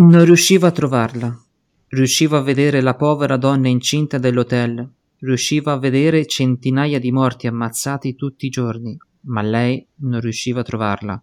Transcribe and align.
Non 0.00 0.24
riusciva 0.24 0.68
a 0.68 0.70
trovarla. 0.70 1.38
Riusciva 1.88 2.38
a 2.38 2.40
vedere 2.40 2.80
la 2.80 2.94
povera 2.94 3.36
donna 3.36 3.68
incinta 3.68 4.16
dell'hotel. 4.16 4.90
Riusciva 5.18 5.72
a 5.72 5.78
vedere 5.78 6.24
centinaia 6.24 6.98
di 6.98 7.12
morti 7.12 7.46
ammazzati 7.46 8.14
tutti 8.14 8.46
i 8.46 8.48
giorni, 8.48 8.96
ma 9.24 9.42
lei 9.42 9.86
non 9.96 10.20
riusciva 10.20 10.60
a 10.60 10.62
trovarla. 10.62 11.22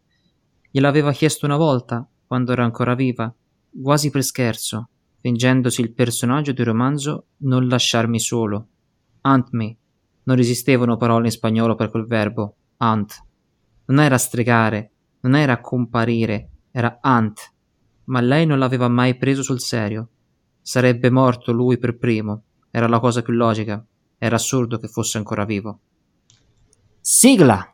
Gliel'aveva 0.69 1.11
chiesto 1.11 1.47
una 1.47 1.57
volta, 1.57 2.07
quando 2.27 2.51
era 2.51 2.63
ancora 2.63 2.93
viva, 2.93 3.33
quasi 3.81 4.11
per 4.11 4.23
scherzo, 4.23 4.89
fingendosi 5.21 5.81
il 5.81 5.93
personaggio 5.93 6.51
di 6.51 6.61
romanzo 6.61 7.29
Non 7.37 7.67
lasciarmi 7.67 8.19
solo. 8.19 8.67
Hunt 9.23 9.47
me. 9.53 9.75
Non 10.21 10.35
resistevano 10.35 10.97
parole 10.97 11.25
in 11.25 11.31
spagnolo 11.31 11.73
per 11.73 11.89
quel 11.89 12.05
verbo. 12.05 12.57
Hunt. 12.77 13.25
Non 13.85 14.01
era 14.01 14.19
stregare, 14.19 14.91
non 15.21 15.33
era 15.33 15.59
comparire, 15.61 16.49
era 16.69 16.99
hunt. 17.01 17.55
Ma 18.07 18.21
lei 18.21 18.45
non 18.45 18.57
l'aveva 18.57 18.87
mai 18.87 19.17
preso 19.17 19.43
sul 19.43 19.59
serio. 19.59 20.09
Sarebbe 20.61 21.09
morto 21.09 21.51
lui 21.51 21.77
per 21.77 21.97
primo. 21.97 22.43
Era 22.71 22.87
la 22.87 22.99
cosa 22.99 23.21
più 23.21 23.33
logica. 23.33 23.83
Era 24.17 24.35
assurdo 24.35 24.77
che 24.77 24.87
fosse 24.87 25.17
ancora 25.17 25.43
vivo. 25.43 25.79
Sigla! 27.01 27.73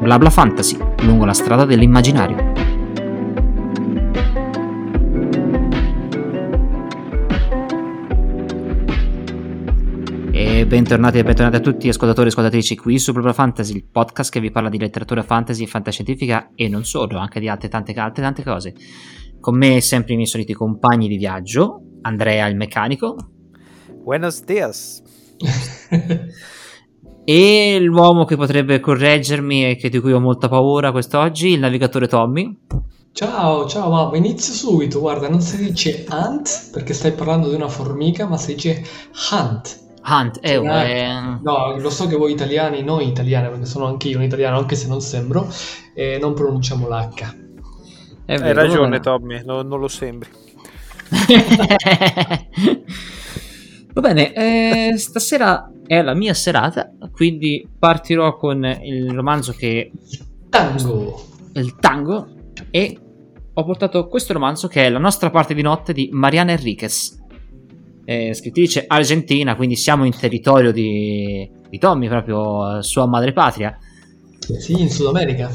Blabla 0.00 0.30
Fantasy, 0.30 0.76
lungo 1.02 1.24
la 1.24 1.34
strada 1.34 1.64
dell'immaginario. 1.64 2.49
Bentornati 10.70 11.18
e 11.18 11.24
bentornati 11.24 11.56
a 11.56 11.60
tutti 11.60 11.88
ascoltatori 11.88 12.28
e 12.28 12.30
ascoltatrici 12.30 12.76
qui 12.76 12.96
su 13.00 13.10
Blabla 13.10 13.32
Fantasy, 13.32 13.74
il 13.74 13.88
podcast 13.90 14.30
che 14.30 14.38
vi 14.38 14.52
parla 14.52 14.68
di 14.68 14.78
letteratura 14.78 15.24
fantasy 15.24 15.64
e 15.64 15.66
fantascientifica 15.66 16.52
e 16.54 16.68
non 16.68 16.84
solo, 16.84 17.18
anche 17.18 17.40
di 17.40 17.48
altre 17.48 17.68
tante, 17.68 17.92
altre 17.94 18.22
tante 18.22 18.44
cose. 18.44 18.74
Con 19.40 19.58
me 19.58 19.80
sempre 19.80 20.12
i 20.12 20.14
miei 20.14 20.28
soliti 20.28 20.52
compagni 20.52 21.08
di 21.08 21.16
viaggio, 21.16 21.80
Andrea 22.02 22.46
il 22.46 22.54
meccanico. 22.54 23.16
Buenos 24.00 24.44
dias. 24.44 25.02
e 27.24 27.78
l'uomo 27.80 28.24
che 28.24 28.36
potrebbe 28.36 28.78
correggermi 28.78 29.70
e 29.70 29.74
che 29.74 29.88
di 29.88 29.98
cui 29.98 30.12
ho 30.12 30.20
molta 30.20 30.48
paura 30.48 30.92
quest'oggi, 30.92 31.48
il 31.48 31.58
navigatore 31.58 32.06
Tommy. 32.06 32.60
Ciao, 33.10 33.66
ciao 33.66 33.90
mamma, 33.90 34.16
inizio 34.16 34.54
subito, 34.54 35.00
guarda, 35.00 35.28
non 35.28 35.40
si 35.40 35.56
dice 35.56 36.06
hunt 36.08 36.70
perché 36.70 36.94
stai 36.94 37.10
parlando 37.10 37.48
di 37.48 37.56
una 37.56 37.68
formica, 37.68 38.28
ma 38.28 38.36
si 38.36 38.54
dice 38.54 38.84
hunt. 39.32 39.88
Hunt, 40.04 40.38
eh, 40.42 40.54
Cioè, 40.54 40.84
eh, 40.84 41.38
No, 41.42 41.76
lo 41.78 41.90
so 41.90 42.06
che 42.06 42.16
voi 42.16 42.32
italiani, 42.32 42.82
noi 42.82 43.06
italiani, 43.08 43.48
perché 43.48 43.66
sono 43.66 43.86
anche 43.86 44.08
io 44.08 44.16
un 44.18 44.24
italiano, 44.24 44.56
anche 44.58 44.74
se 44.76 44.88
non 44.88 45.00
sembro, 45.00 45.46
eh, 45.94 46.18
non 46.20 46.34
pronunciamo 46.34 46.88
l'H. 46.88 47.14
è 48.24 48.32
Hai 48.34 48.38
vero, 48.38 48.62
ragione, 48.62 48.96
va 48.96 49.00
Tommy, 49.00 49.42
no- 49.44 49.62
non 49.62 49.78
lo 49.80 49.88
sembri. 49.88 50.28
Va 53.92 54.00
bene, 54.00 54.32
eh, 54.32 54.96
stasera 54.98 55.68
è 55.86 56.00
la 56.02 56.14
mia 56.14 56.32
serata, 56.32 56.92
quindi 57.12 57.68
partirò 57.76 58.36
con 58.36 58.64
il 58.82 59.10
romanzo 59.12 59.52
che 59.52 59.90
Tango. 60.48 61.24
il 61.54 61.74
tango 61.74 62.28
e 62.70 62.96
ho 63.52 63.64
portato 63.64 64.06
questo 64.06 64.32
romanzo 64.32 64.68
che 64.68 64.84
è 64.84 64.88
La 64.90 65.00
nostra 65.00 65.30
parte 65.30 65.54
di 65.54 65.62
notte 65.62 65.92
di 65.92 66.08
Mariana 66.12 66.52
Enriquez, 66.52 67.18
eh, 68.04 68.34
scrittrice 68.34 68.84
argentina, 68.86 69.56
quindi 69.56 69.76
siamo 69.76 70.04
in 70.04 70.16
territorio 70.16 70.72
di, 70.72 71.48
di 71.68 71.78
Tommy, 71.78 72.08
proprio 72.08 72.78
eh, 72.78 72.82
sua 72.82 73.06
madrepatria. 73.06 73.78
Sì, 74.38 74.80
in 74.80 74.90
Sud 74.90 75.06
America. 75.06 75.50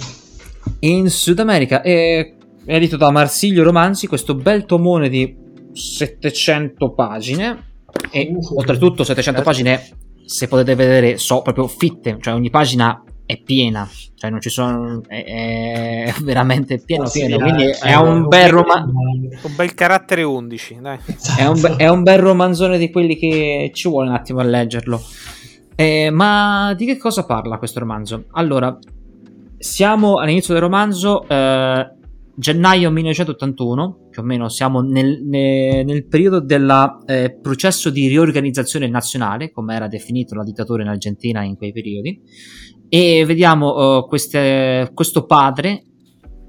in 0.79 1.09
Sud 1.09 1.39
America 1.39 1.81
è 1.81 2.33
edito 2.65 2.97
da 2.97 3.11
Marsilio 3.11 3.63
Romanzi 3.63 4.07
questo 4.07 4.35
bel 4.35 4.65
tomone 4.65 5.09
di 5.09 5.35
700 5.73 6.93
pagine 6.93 7.73
e 8.11 8.29
Uh, 8.29 8.57
oltretutto 8.57 9.05
700 9.05 9.41
pagine 9.41 9.81
se 10.25 10.47
potete 10.47 10.75
vedere 10.75 11.17
so 11.17 11.41
proprio 11.41 11.65
fitte 11.67 12.17
cioè 12.19 12.33
ogni 12.33 12.49
pagina 12.49 13.01
è 13.25 13.37
piena 13.41 13.89
cioè 14.15 14.29
non 14.29 14.39
ci 14.39 14.49
sono 14.49 15.01
è, 15.07 15.23
è 15.23 16.13
veramente 16.23 16.77
pieno 16.79 17.05
Sì, 17.07 17.19
pieno 17.25 17.35
eh, 17.35 17.39
quindi 17.39 17.73
sì, 17.73 17.87
è 17.87 17.95
un 17.95 18.27
bel 18.27 18.49
romanzo 18.49 18.91
Un 19.43 19.55
bel 19.55 19.73
carattere 19.73 20.23
11, 20.23 20.77
dai. 20.81 20.97
è 21.37 21.45
un, 21.45 21.59
be- 21.59 21.75
è 21.77 21.87
un 21.89 22.03
bel 22.03 22.19
romanzone 22.19 22.77
di 22.77 22.89
quelli 22.91 23.15
che 23.17 23.71
ci 23.73 23.89
vuole 23.89 24.09
un 24.09 24.15
attimo 24.15 24.39
a 24.39 24.43
leggerlo. 24.43 25.01
Eh, 25.75 26.09
ma 26.09 26.73
di 26.77 26.85
che 26.85 26.97
cosa 26.97 27.25
parla 27.25 27.57
questo 27.57 27.79
romanzo? 27.79 28.25
Allora, 28.31 28.77
siamo 29.57 30.17
all'inizio 30.19 30.53
del 30.53 30.63
romanzo, 30.63 31.27
eh, 31.27 31.91
gennaio 32.37 32.89
1981, 32.91 34.07
più 34.09 34.21
o 34.21 34.25
meno 34.25 34.47
siamo 34.49 34.81
nel, 34.81 35.21
ne- 35.25 35.83
nel 35.83 36.05
periodo 36.05 36.39
del 36.39 36.95
processo 37.41 37.89
di 37.89 38.07
riorganizzazione 38.07 38.87
nazionale, 38.87 39.51
come 39.51 39.75
era 39.75 39.87
definito 39.87 40.35
la 40.35 40.43
dittatura 40.43 40.81
in 40.83 40.87
Argentina 40.89 41.43
in 41.43 41.57
quei 41.57 41.73
periodi, 41.73 42.21
e 42.89 43.23
vediamo 43.25 43.99
eh, 44.03 44.05
queste- 44.07 44.91
questo 44.93 45.25
padre, 45.25 45.83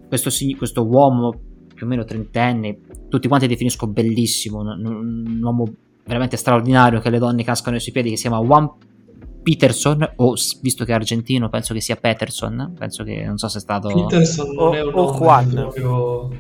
questo, 0.09 0.31
questo 0.57 0.87
uomo 0.87 1.35
più 1.75 1.85
o 1.87 1.89
meno 1.89 2.05
trentenne, 2.05 2.79
tutti 3.09 3.29
quanti 3.29 3.47
definisco 3.47 3.87
bellissimo, 3.87 4.61
un, 4.61 4.85
un 4.87 5.41
uomo 5.43 5.65
veramente 6.05 6.37
straordinario 6.37 7.01
che 7.01 7.11
le 7.11 7.19
donne 7.19 7.45
cascano 7.45 7.75
ai 7.77 7.81
suoi 7.83 7.93
piedi, 7.93 8.11
che 8.11 8.17
si 8.17 8.23
chiama 8.29 8.41
Juan 8.45 8.71
Peterson, 9.43 10.13
o 10.17 10.35
visto 10.63 10.85
che 10.85 10.93
è 10.93 10.95
argentino, 10.95 11.49
penso 11.49 11.73
che 11.75 11.81
sia 11.81 11.97
Peterson, 11.97 12.75
penso 12.79 13.05
che 13.05 13.25
non 13.25 13.37
so 13.39 13.49
se 13.49 13.59
è 13.59 13.61
stato... 13.61 13.89
Peterson 13.89 14.55
non 14.55 14.67
O- 14.69 14.73
è 14.73 14.83
un 14.83 14.93
o 14.95 15.13
Juan. 15.17 15.51
proprio... 15.51 16.31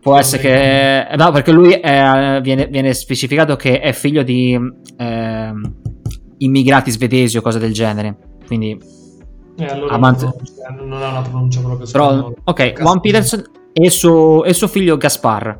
Può 0.00 0.16
essere 0.16 0.40
che... 0.42 1.00
eh, 1.08 1.16
No, 1.16 1.30
perché 1.32 1.50
lui 1.52 1.72
è- 1.72 2.40
viene, 2.42 2.66
viene 2.68 2.94
specificato 2.94 3.56
che 3.56 3.80
è 3.80 3.92
figlio 3.92 4.22
di 4.22 4.56
ehm, 4.96 5.74
immigrati 6.38 6.90
svedesi 6.90 7.36
o 7.36 7.42
cose 7.42 7.58
del 7.58 7.72
genere, 7.72 8.16
quindi 8.48 8.76
Eh, 9.58 9.64
allora 9.64 9.94
Amante- 9.94 10.24
non, 10.24 10.34
cioè, 10.44 10.84
non 10.84 11.02
ha 11.02 11.10
una 11.10 11.22
pronuncia 11.22 11.60
proprio 11.60 11.86
Però, 11.90 12.32
ok, 12.44 12.72
Cazzo. 12.72 12.82
Juan 12.82 13.00
Peterson 13.00 13.44
e 13.72 13.90
suo, 13.90 14.42
e 14.44 14.52
suo 14.54 14.66
figlio 14.66 14.96
Gaspar 14.96 15.58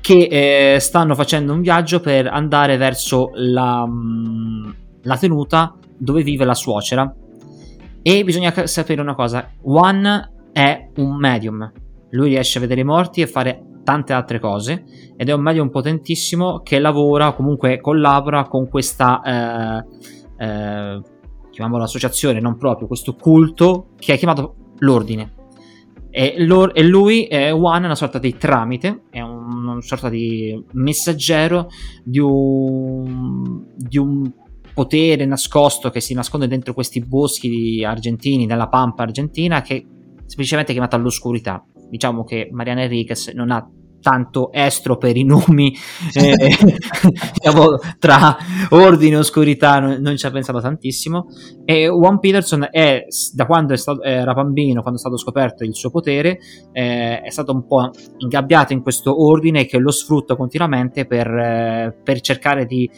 che 0.00 0.74
eh, 0.74 0.80
stanno 0.80 1.14
facendo 1.14 1.52
un 1.52 1.60
viaggio 1.60 2.00
per 2.00 2.26
andare 2.28 2.76
verso 2.76 3.30
la, 3.34 3.84
mm, 3.86 4.70
la 5.02 5.16
tenuta 5.16 5.76
dove 5.96 6.22
vive 6.22 6.44
la 6.44 6.54
suocera. 6.54 7.12
E 8.00 8.24
bisogna 8.24 8.66
sapere 8.66 9.00
una 9.02 9.14
cosa 9.14 9.50
Juan 9.62 10.30
è 10.52 10.88
un 10.96 11.16
medium. 11.16 11.70
Lui 12.10 12.30
riesce 12.30 12.58
a 12.58 12.60
vedere 12.60 12.80
i 12.80 12.84
morti 12.84 13.20
e 13.20 13.26
fare 13.26 13.64
tante 13.84 14.12
altre 14.12 14.38
cose 14.38 14.84
ed 15.16 15.28
è 15.28 15.32
un 15.32 15.40
medium 15.40 15.70
potentissimo 15.70 16.60
che 16.62 16.78
lavora 16.78 17.32
comunque 17.32 17.80
collabora 17.80 18.44
con 18.44 18.68
questa 18.68 19.22
eh, 19.22 20.44
eh, 20.44 21.00
chiamiamola 21.58 21.84
associazione 21.84 22.38
non 22.38 22.56
proprio 22.56 22.86
questo 22.86 23.16
culto 23.16 23.88
che 23.98 24.14
è 24.14 24.18
chiamato 24.18 24.74
l'ordine. 24.78 25.34
E, 26.10 26.36
lor- 26.38 26.70
e 26.72 26.84
lui 26.84 27.24
è 27.24 27.50
Juan 27.50 27.82
è 27.82 27.86
una 27.86 27.94
sorta 27.94 28.18
di 28.18 28.36
tramite 28.36 29.02
è 29.10 29.20
un- 29.20 29.66
una 29.66 29.80
sorta 29.82 30.08
di 30.08 30.64
messaggero 30.72 31.68
di 32.02 32.18
un, 32.18 33.66
di 33.76 33.98
un 33.98 34.32
potere 34.72 35.26
nascosto 35.26 35.90
che 35.90 36.00
si 36.00 36.14
nasconde 36.14 36.46
dentro 36.46 36.72
questi 36.72 37.04
boschi 37.04 37.84
argentini 37.84 38.46
nella 38.46 38.68
pampa 38.68 39.02
argentina 39.02 39.60
che 39.60 39.76
è 39.76 39.84
semplicemente 40.26 40.72
chiamata 40.72 40.94
all'oscurità. 40.96 41.64
Diciamo 41.90 42.22
che 42.22 42.48
Mariana 42.52 42.82
Enriquez 42.82 43.28
non 43.28 43.50
ha 43.50 43.68
tanto 44.00 44.52
estro 44.52 44.96
per 44.96 45.16
i 45.16 45.24
nomi 45.24 45.74
eh, 46.14 46.34
diciamo, 47.34 47.78
tra 47.98 48.36
ordine 48.70 49.16
e 49.16 49.18
oscurità 49.18 49.78
non, 49.78 50.00
non 50.00 50.16
ci 50.16 50.26
ha 50.26 50.30
pensato 50.30 50.60
tantissimo. 50.60 51.26
E 51.64 51.86
Juan 51.86 52.18
Peterson 52.18 52.68
è 52.70 53.04
da 53.34 53.46
quando 53.46 53.74
è 53.74 53.76
stato, 53.76 54.02
era 54.02 54.32
bambino 54.32 54.80
quando 54.80 54.98
è 54.98 55.00
stato 55.00 55.16
scoperto 55.16 55.64
il 55.64 55.74
suo 55.74 55.90
potere 55.90 56.38
eh, 56.72 57.20
è 57.20 57.30
stato 57.30 57.52
un 57.52 57.66
po' 57.66 57.90
ingabbiato 58.18 58.72
in 58.72 58.82
questo 58.82 59.24
ordine 59.24 59.66
che 59.66 59.78
lo 59.78 59.90
sfrutta 59.90 60.36
continuamente 60.36 61.06
per, 61.06 61.26
eh, 61.26 61.96
per 62.02 62.20
cercare 62.20 62.66
di 62.66 62.88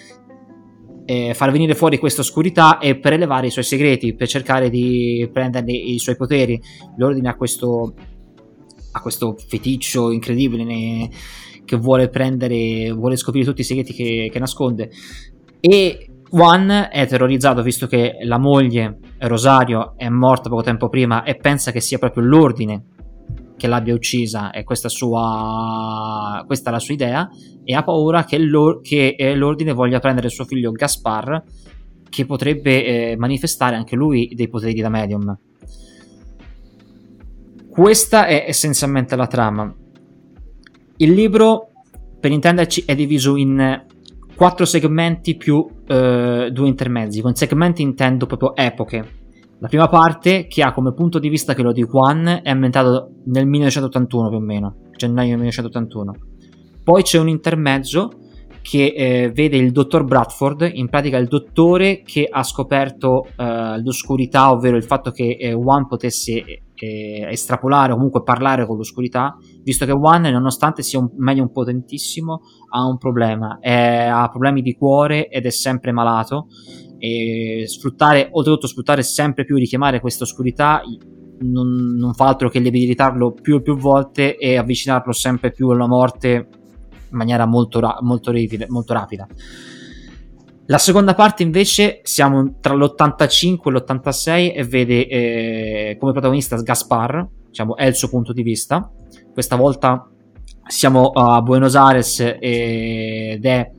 eh, 1.04 1.34
far 1.34 1.50
venire 1.50 1.74
fuori 1.74 1.98
questa 1.98 2.20
oscurità 2.20 2.78
e 2.78 2.98
per 2.98 3.14
elevare 3.14 3.48
i 3.48 3.50
suoi 3.50 3.64
segreti 3.64 4.14
per 4.14 4.28
cercare 4.28 4.70
di 4.70 5.28
prendere 5.32 5.72
i 5.72 5.98
suoi 5.98 6.16
poteri. 6.16 6.60
L'ordine 6.96 7.28
ha 7.28 7.34
questo 7.34 7.94
ha 8.92 9.00
questo 9.00 9.36
feticcio 9.36 10.10
incredibile 10.10 10.64
ne- 10.64 11.10
che 11.64 11.76
vuole 11.76 12.08
prendere, 12.08 12.90
vuole 12.92 13.16
scoprire 13.16 13.46
tutti 13.46 13.60
i 13.60 13.64
segreti 13.64 13.92
che, 13.92 14.28
che 14.32 14.38
nasconde. 14.38 14.90
E 15.60 16.10
Juan 16.30 16.88
è 16.90 17.06
terrorizzato 17.06 17.62
visto 17.62 17.86
che 17.86 18.18
la 18.22 18.38
moglie 18.38 18.98
Rosario 19.18 19.94
è 19.96 20.08
morta 20.08 20.48
poco 20.48 20.62
tempo 20.62 20.88
prima 20.88 21.22
e 21.22 21.36
pensa 21.36 21.70
che 21.70 21.80
sia 21.80 21.98
proprio 21.98 22.24
l'ordine 22.24 22.84
che 23.56 23.66
l'abbia 23.68 23.94
uccisa. 23.94 24.50
E 24.50 24.64
questa, 24.64 24.88
sua, 24.88 26.42
questa 26.46 26.70
è 26.70 26.72
la 26.72 26.78
sua 26.78 26.94
idea. 26.94 27.28
E 27.62 27.74
ha 27.74 27.82
paura 27.82 28.24
che, 28.24 28.38
l'or- 28.38 28.80
che, 28.80 29.14
eh, 29.16 29.36
l'ordine 29.36 29.72
voglia 29.72 30.00
prendere 30.00 30.28
suo 30.28 30.44
figlio 30.44 30.72
Gaspar 30.72 31.44
che 32.08 32.24
potrebbe 32.26 32.84
eh, 32.84 33.16
manifestare 33.16 33.76
anche 33.76 33.94
lui 33.94 34.32
dei 34.34 34.48
poteri 34.48 34.80
da 34.80 34.88
medium 34.88 35.38
questa 37.80 38.26
è 38.26 38.44
essenzialmente 38.46 39.16
la 39.16 39.26
trama. 39.26 39.74
Il 40.98 41.12
libro, 41.12 41.70
per 42.20 42.30
intenderci, 42.30 42.82
è 42.84 42.94
diviso 42.94 43.36
in 43.36 43.86
quattro 44.36 44.66
segmenti 44.66 45.34
più 45.34 45.66
eh, 45.86 46.50
due 46.52 46.68
intermezzi. 46.68 47.22
Con 47.22 47.34
segmenti 47.34 47.80
intendo 47.80 48.26
proprio 48.26 48.54
epoche. 48.54 49.20
La 49.60 49.68
prima 49.68 49.88
parte, 49.88 50.46
che 50.46 50.62
ha 50.62 50.74
come 50.74 50.92
punto 50.92 51.18
di 51.18 51.30
vista 51.30 51.54
quello 51.54 51.72
di 51.72 51.82
Juan, 51.84 52.40
è 52.42 52.50
ambientato 52.50 53.12
nel 53.24 53.46
1981 53.46 54.28
più 54.28 54.36
o 54.36 54.40
meno, 54.40 54.76
gennaio 54.94 55.36
1981. 55.36 56.14
Poi 56.84 57.02
c'è 57.02 57.18
un 57.18 57.30
intermezzo 57.30 58.10
che 58.60 58.92
eh, 58.94 59.30
vede 59.32 59.56
il 59.56 59.72
dottor 59.72 60.04
Bradford, 60.04 60.70
in 60.70 60.90
pratica 60.90 61.16
il 61.16 61.28
dottore 61.28 62.02
che 62.02 62.28
ha 62.30 62.42
scoperto 62.42 63.24
eh, 63.38 63.80
l'oscurità, 63.82 64.52
ovvero 64.52 64.76
il 64.76 64.84
fatto 64.84 65.10
che 65.12 65.38
eh, 65.40 65.52
Juan 65.52 65.86
potesse 65.86 66.44
eh, 66.86 67.28
estrapolare 67.30 67.92
o 67.92 67.96
comunque 67.96 68.22
parlare 68.22 68.66
con 68.66 68.76
l'oscurità, 68.76 69.36
visto 69.62 69.84
che 69.84 69.92
Juan, 69.92 70.22
nonostante 70.22 70.82
sia 70.82 70.98
un 70.98 71.10
medium 71.16 71.48
potentissimo, 71.48 72.40
ha 72.72 72.86
un 72.86 72.98
problema, 72.98 73.58
ha 73.62 74.28
problemi 74.28 74.62
di 74.62 74.74
cuore 74.74 75.28
ed 75.28 75.46
è 75.46 75.50
sempre 75.50 75.92
malato. 75.92 76.48
E 76.98 77.64
sfruttare, 77.66 78.28
oltretutto, 78.30 78.66
sfruttare 78.66 79.02
sempre 79.02 79.44
più, 79.44 79.56
richiamare 79.56 80.00
questa 80.00 80.24
oscurità 80.24 80.82
non, 81.40 81.96
non, 81.96 82.12
fa 82.12 82.26
altro 82.26 82.50
che 82.50 82.60
debilitarlo 82.60 83.32
più 83.32 83.56
e 83.56 83.62
più 83.62 83.76
volte 83.76 84.36
e 84.36 84.56
avvicinarlo 84.56 85.12
sempre 85.12 85.50
più 85.50 85.68
alla 85.70 85.86
morte 85.86 86.48
in 87.10 87.16
maniera 87.16 87.46
molto, 87.46 87.80
ra- 87.80 87.98
molto, 88.00 88.30
ripida, 88.30 88.66
molto 88.68 88.92
rapida. 88.92 89.26
La 90.70 90.78
seconda 90.78 91.14
parte 91.14 91.42
invece 91.42 91.98
siamo 92.04 92.60
tra 92.60 92.74
l'85 92.74 93.58
e 93.64 93.70
l'86 93.72 94.52
e 94.54 94.64
vede 94.64 95.08
eh, 95.08 95.96
come 95.98 96.12
protagonista 96.12 96.54
Gaspar, 96.62 97.26
diciamo 97.48 97.74
è 97.74 97.86
il 97.86 97.96
suo 97.96 98.08
punto 98.08 98.32
di 98.32 98.44
vista. 98.44 98.88
Questa 99.32 99.56
volta 99.56 100.08
siamo 100.68 101.08
a 101.08 101.42
Buenos 101.42 101.74
Aires 101.74 102.20
ed 102.20 103.44
è 103.44 103.70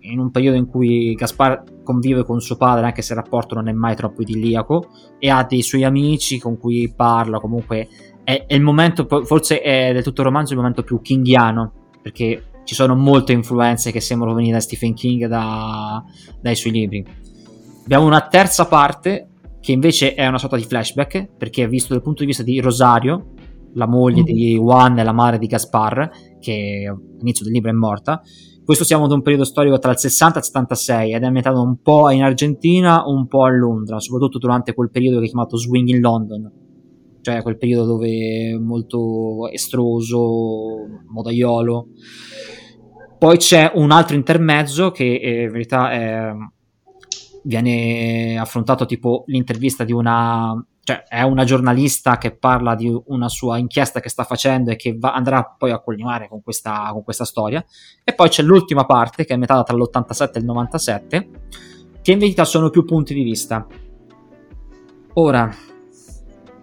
in 0.00 0.18
un 0.18 0.32
periodo 0.32 0.56
in 0.56 0.66
cui 0.66 1.14
Gaspar 1.14 1.62
convive 1.84 2.24
con 2.24 2.40
suo 2.40 2.56
padre, 2.56 2.86
anche 2.86 3.02
se 3.02 3.12
il 3.12 3.20
rapporto 3.20 3.54
non 3.54 3.68
è 3.68 3.72
mai 3.72 3.94
troppo 3.94 4.22
idilliaco, 4.22 4.88
e 5.20 5.30
ha 5.30 5.44
dei 5.44 5.62
suoi 5.62 5.84
amici 5.84 6.40
con 6.40 6.58
cui 6.58 6.92
parla. 6.92 7.38
Comunque 7.38 7.86
è, 8.24 8.46
è 8.48 8.54
il 8.54 8.62
momento, 8.62 9.06
forse 9.22 9.60
è 9.60 9.92
del 9.92 10.02
tutto 10.02 10.22
il 10.22 10.26
romanzo 10.26 10.54
il 10.54 10.58
momento 10.58 10.82
più 10.82 11.00
kinghiano 11.00 11.74
perché 12.02 12.49
ci 12.70 12.76
sono 12.76 12.94
molte 12.94 13.32
influenze 13.32 13.90
che 13.90 13.98
sembrano 13.98 14.32
venire 14.32 14.52
da 14.52 14.60
Stephen 14.60 14.94
King 14.94 15.26
da, 15.26 16.04
dai 16.40 16.54
suoi 16.54 16.72
libri. 16.72 17.04
Abbiamo 17.82 18.06
una 18.06 18.28
terza 18.28 18.66
parte 18.66 19.30
che 19.60 19.72
invece 19.72 20.14
è 20.14 20.24
una 20.28 20.38
sorta 20.38 20.54
di 20.54 20.62
flashback 20.62 21.30
perché 21.36 21.64
è 21.64 21.68
visto 21.68 21.94
dal 21.94 22.02
punto 22.04 22.20
di 22.20 22.28
vista 22.28 22.44
di 22.44 22.60
Rosario, 22.60 23.32
la 23.74 23.88
moglie 23.88 24.20
mm. 24.20 24.24
di 24.24 24.54
Juan 24.54 24.96
e 25.00 25.02
la 25.02 25.10
madre 25.10 25.38
di 25.38 25.48
Gaspar, 25.48 26.12
che 26.38 26.86
all'inizio 26.88 27.44
del 27.44 27.54
libro 27.54 27.70
è 27.70 27.74
morta. 27.74 28.22
Questo 28.64 28.84
siamo 28.84 29.06
ad 29.06 29.10
un 29.10 29.22
periodo 29.22 29.42
storico 29.42 29.80
tra 29.80 29.90
il 29.90 29.98
60 29.98 30.36
e 30.36 30.38
il 30.38 30.44
76 30.44 31.12
ed 31.12 31.22
è 31.24 31.26
ambientato 31.26 31.60
un 31.60 31.82
po' 31.82 32.08
in 32.10 32.22
Argentina, 32.22 33.02
un 33.04 33.26
po' 33.26 33.42
a 33.42 33.50
Londra, 33.50 33.98
soprattutto 33.98 34.38
durante 34.38 34.74
quel 34.74 34.90
periodo 34.90 35.18
che 35.18 35.24
è 35.24 35.28
chiamato 35.28 35.56
Swing 35.56 35.88
in 35.88 35.98
London, 35.98 36.52
cioè 37.20 37.42
quel 37.42 37.58
periodo 37.58 37.84
dove 37.84 38.52
è 38.52 38.56
molto 38.56 39.48
estroso, 39.50 40.86
modaiolo. 41.08 41.88
Poi 43.20 43.36
c'è 43.36 43.70
un 43.74 43.90
altro 43.90 44.16
intermezzo 44.16 44.90
che 44.90 45.16
eh, 45.16 45.42
in 45.42 45.50
verità 45.52 45.90
è, 45.92 46.32
viene 47.42 48.38
affrontato 48.38 48.86
tipo 48.86 49.24
l'intervista 49.26 49.84
di 49.84 49.92
una 49.92 50.54
cioè 50.82 51.02
è 51.02 51.20
una 51.20 51.44
giornalista 51.44 52.16
che 52.16 52.34
parla 52.34 52.74
di 52.74 52.90
una 53.08 53.28
sua 53.28 53.58
inchiesta 53.58 54.00
che 54.00 54.08
sta 54.08 54.24
facendo 54.24 54.70
e 54.70 54.76
che 54.76 54.96
va, 54.98 55.12
andrà 55.12 55.54
poi 55.56 55.70
a 55.70 55.80
collimare 55.80 56.28
con 56.28 56.42
questa, 56.42 56.88
con 56.92 57.04
questa 57.04 57.26
storia 57.26 57.62
e 58.02 58.14
poi 58.14 58.30
c'è 58.30 58.42
l'ultima 58.42 58.86
parte 58.86 59.26
che 59.26 59.34
è 59.34 59.36
metà 59.36 59.62
tra 59.62 59.76
l'87 59.76 60.30
e 60.32 60.38
il 60.38 60.44
97 60.46 61.28
che 62.00 62.12
in 62.12 62.18
verità 62.18 62.46
sono 62.46 62.70
più 62.70 62.86
punti 62.86 63.12
di 63.12 63.22
vista 63.22 63.66
ora 65.12 65.54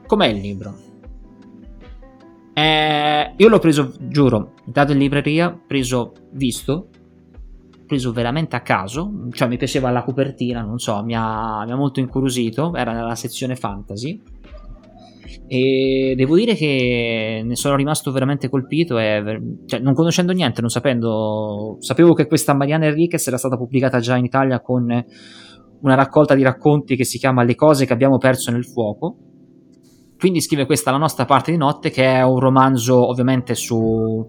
Com'è 0.08 0.28
il 0.28 0.40
libro? 0.40 0.87
Eh, 2.58 3.34
io 3.36 3.50
l'ho 3.50 3.60
preso, 3.60 3.94
giuro, 4.00 4.54
dato 4.66 4.92
in 4.92 4.98
libreria, 4.98 5.56
preso 5.68 6.14
visto, 6.32 6.88
preso 7.86 8.12
veramente 8.12 8.56
a 8.56 8.62
caso, 8.62 9.28
cioè 9.30 9.48
mi 9.48 9.58
piaceva 9.58 9.92
la 9.92 10.04
copertina, 10.04 10.64
non 10.64 10.80
so, 10.80 11.04
mi 11.04 11.14
ha, 11.16 11.64
mi 11.66 11.72
ha 11.72 11.76
molto 11.76 12.00
incuriosito, 12.00 12.74
era 12.74 12.94
nella 12.94 13.14
sezione 13.14 13.56
fantasy. 13.56 14.20
E 15.46 16.16
devo 16.18 16.36
dire 16.36 16.56
che 16.56 17.44
ne 17.46 17.56
sono 17.56 17.76
rimasto 17.76 18.12
veramente 18.12 18.50
colpito 18.50 18.98
e, 18.98 19.40
cioè, 19.68 19.80
non 19.80 19.94
conoscendo 19.94 20.34
niente, 20.34 20.60
non 20.62 20.72
sapendo 20.72 21.78
sapevo 21.80 22.14
che 22.14 22.26
questa 22.26 22.56
Mariana 22.56 22.88
Enriquez 22.88 23.28
era 23.28 23.38
stata 23.38 23.56
pubblicata 23.56 24.00
già 24.00 24.18
in 24.18 24.26
Italia 24.26 24.62
con 24.62 25.06
una 25.82 25.96
raccolta 25.96 26.34
di 26.34 26.42
racconti 26.42 26.96
che 26.96 27.04
si 27.04 27.20
chiama 27.20 27.44
Le 27.44 27.54
cose 27.54 27.86
che 27.86 27.94
abbiamo 27.94 28.18
perso 28.18 28.50
nel 28.50 28.66
fuoco 28.66 29.27
quindi 30.18 30.42
scrive 30.42 30.66
questa 30.66 30.92
La 30.92 30.98
nostra 30.98 31.26
parte 31.26 31.52
di 31.52 31.58
notte, 31.58 31.90
che 31.90 32.04
è 32.04 32.24
un 32.24 32.40
romanzo 32.40 33.08
ovviamente 33.08 33.56
su 33.56 34.26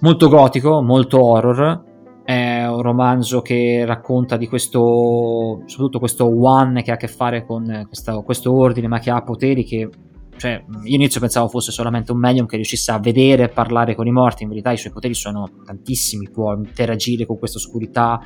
molto 0.00 0.28
gotico, 0.28 0.82
molto 0.82 1.24
horror. 1.24 1.86
È 2.24 2.66
un 2.66 2.82
romanzo 2.82 3.40
che 3.40 3.84
racconta 3.86 4.36
di 4.36 4.46
questo, 4.46 5.62
soprattutto 5.64 5.98
questo 5.98 6.26
One 6.26 6.82
che 6.82 6.90
ha 6.90 6.94
a 6.94 6.98
che 6.98 7.08
fare 7.08 7.46
con 7.46 7.86
questo, 7.86 8.22
questo 8.22 8.54
ordine, 8.54 8.86
ma 8.86 8.98
che 8.98 9.10
ha 9.10 9.22
poteri 9.22 9.64
che 9.64 9.88
cioè, 10.36 10.64
io 10.84 10.94
inizio 10.94 11.20
pensavo 11.20 11.48
fosse 11.48 11.72
solamente 11.72 12.12
un 12.12 12.18
medium 12.18 12.46
che 12.46 12.56
riuscisse 12.56 12.92
a 12.92 12.98
vedere 12.98 13.44
e 13.44 13.48
parlare 13.48 13.94
con 13.94 14.06
i 14.06 14.12
morti, 14.12 14.44
in 14.44 14.50
verità 14.50 14.70
i 14.70 14.76
suoi 14.76 14.92
poteri 14.92 15.14
sono 15.14 15.48
tantissimi, 15.64 16.30
può 16.30 16.54
interagire 16.54 17.26
con 17.26 17.38
questa 17.38 17.58
oscurità, 17.58 18.20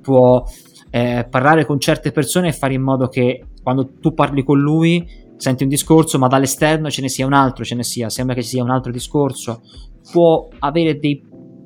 può 0.00 0.42
eh, 0.90 1.26
parlare 1.30 1.64
con 1.64 1.78
certe 1.78 2.10
persone 2.10 2.48
e 2.48 2.52
fare 2.52 2.74
in 2.74 2.82
modo 2.82 3.06
che 3.06 3.46
quando 3.62 3.92
tu 4.00 4.12
parli 4.12 4.42
con 4.42 4.58
lui 4.58 5.06
senti 5.42 5.64
un 5.64 5.68
discorso, 5.68 6.20
ma 6.20 6.28
dall'esterno 6.28 6.88
ce 6.88 7.00
ne 7.00 7.08
sia 7.08 7.26
un 7.26 7.32
altro, 7.32 7.64
ce 7.64 7.74
ne 7.74 7.82
sia, 7.82 8.08
sembra 8.08 8.32
che 8.36 8.44
ci 8.44 8.50
sia 8.50 8.62
un 8.62 8.70
altro 8.70 8.92
discorso. 8.92 9.62
Può 10.12 10.46
avere 10.60 11.00
dei 11.00 11.20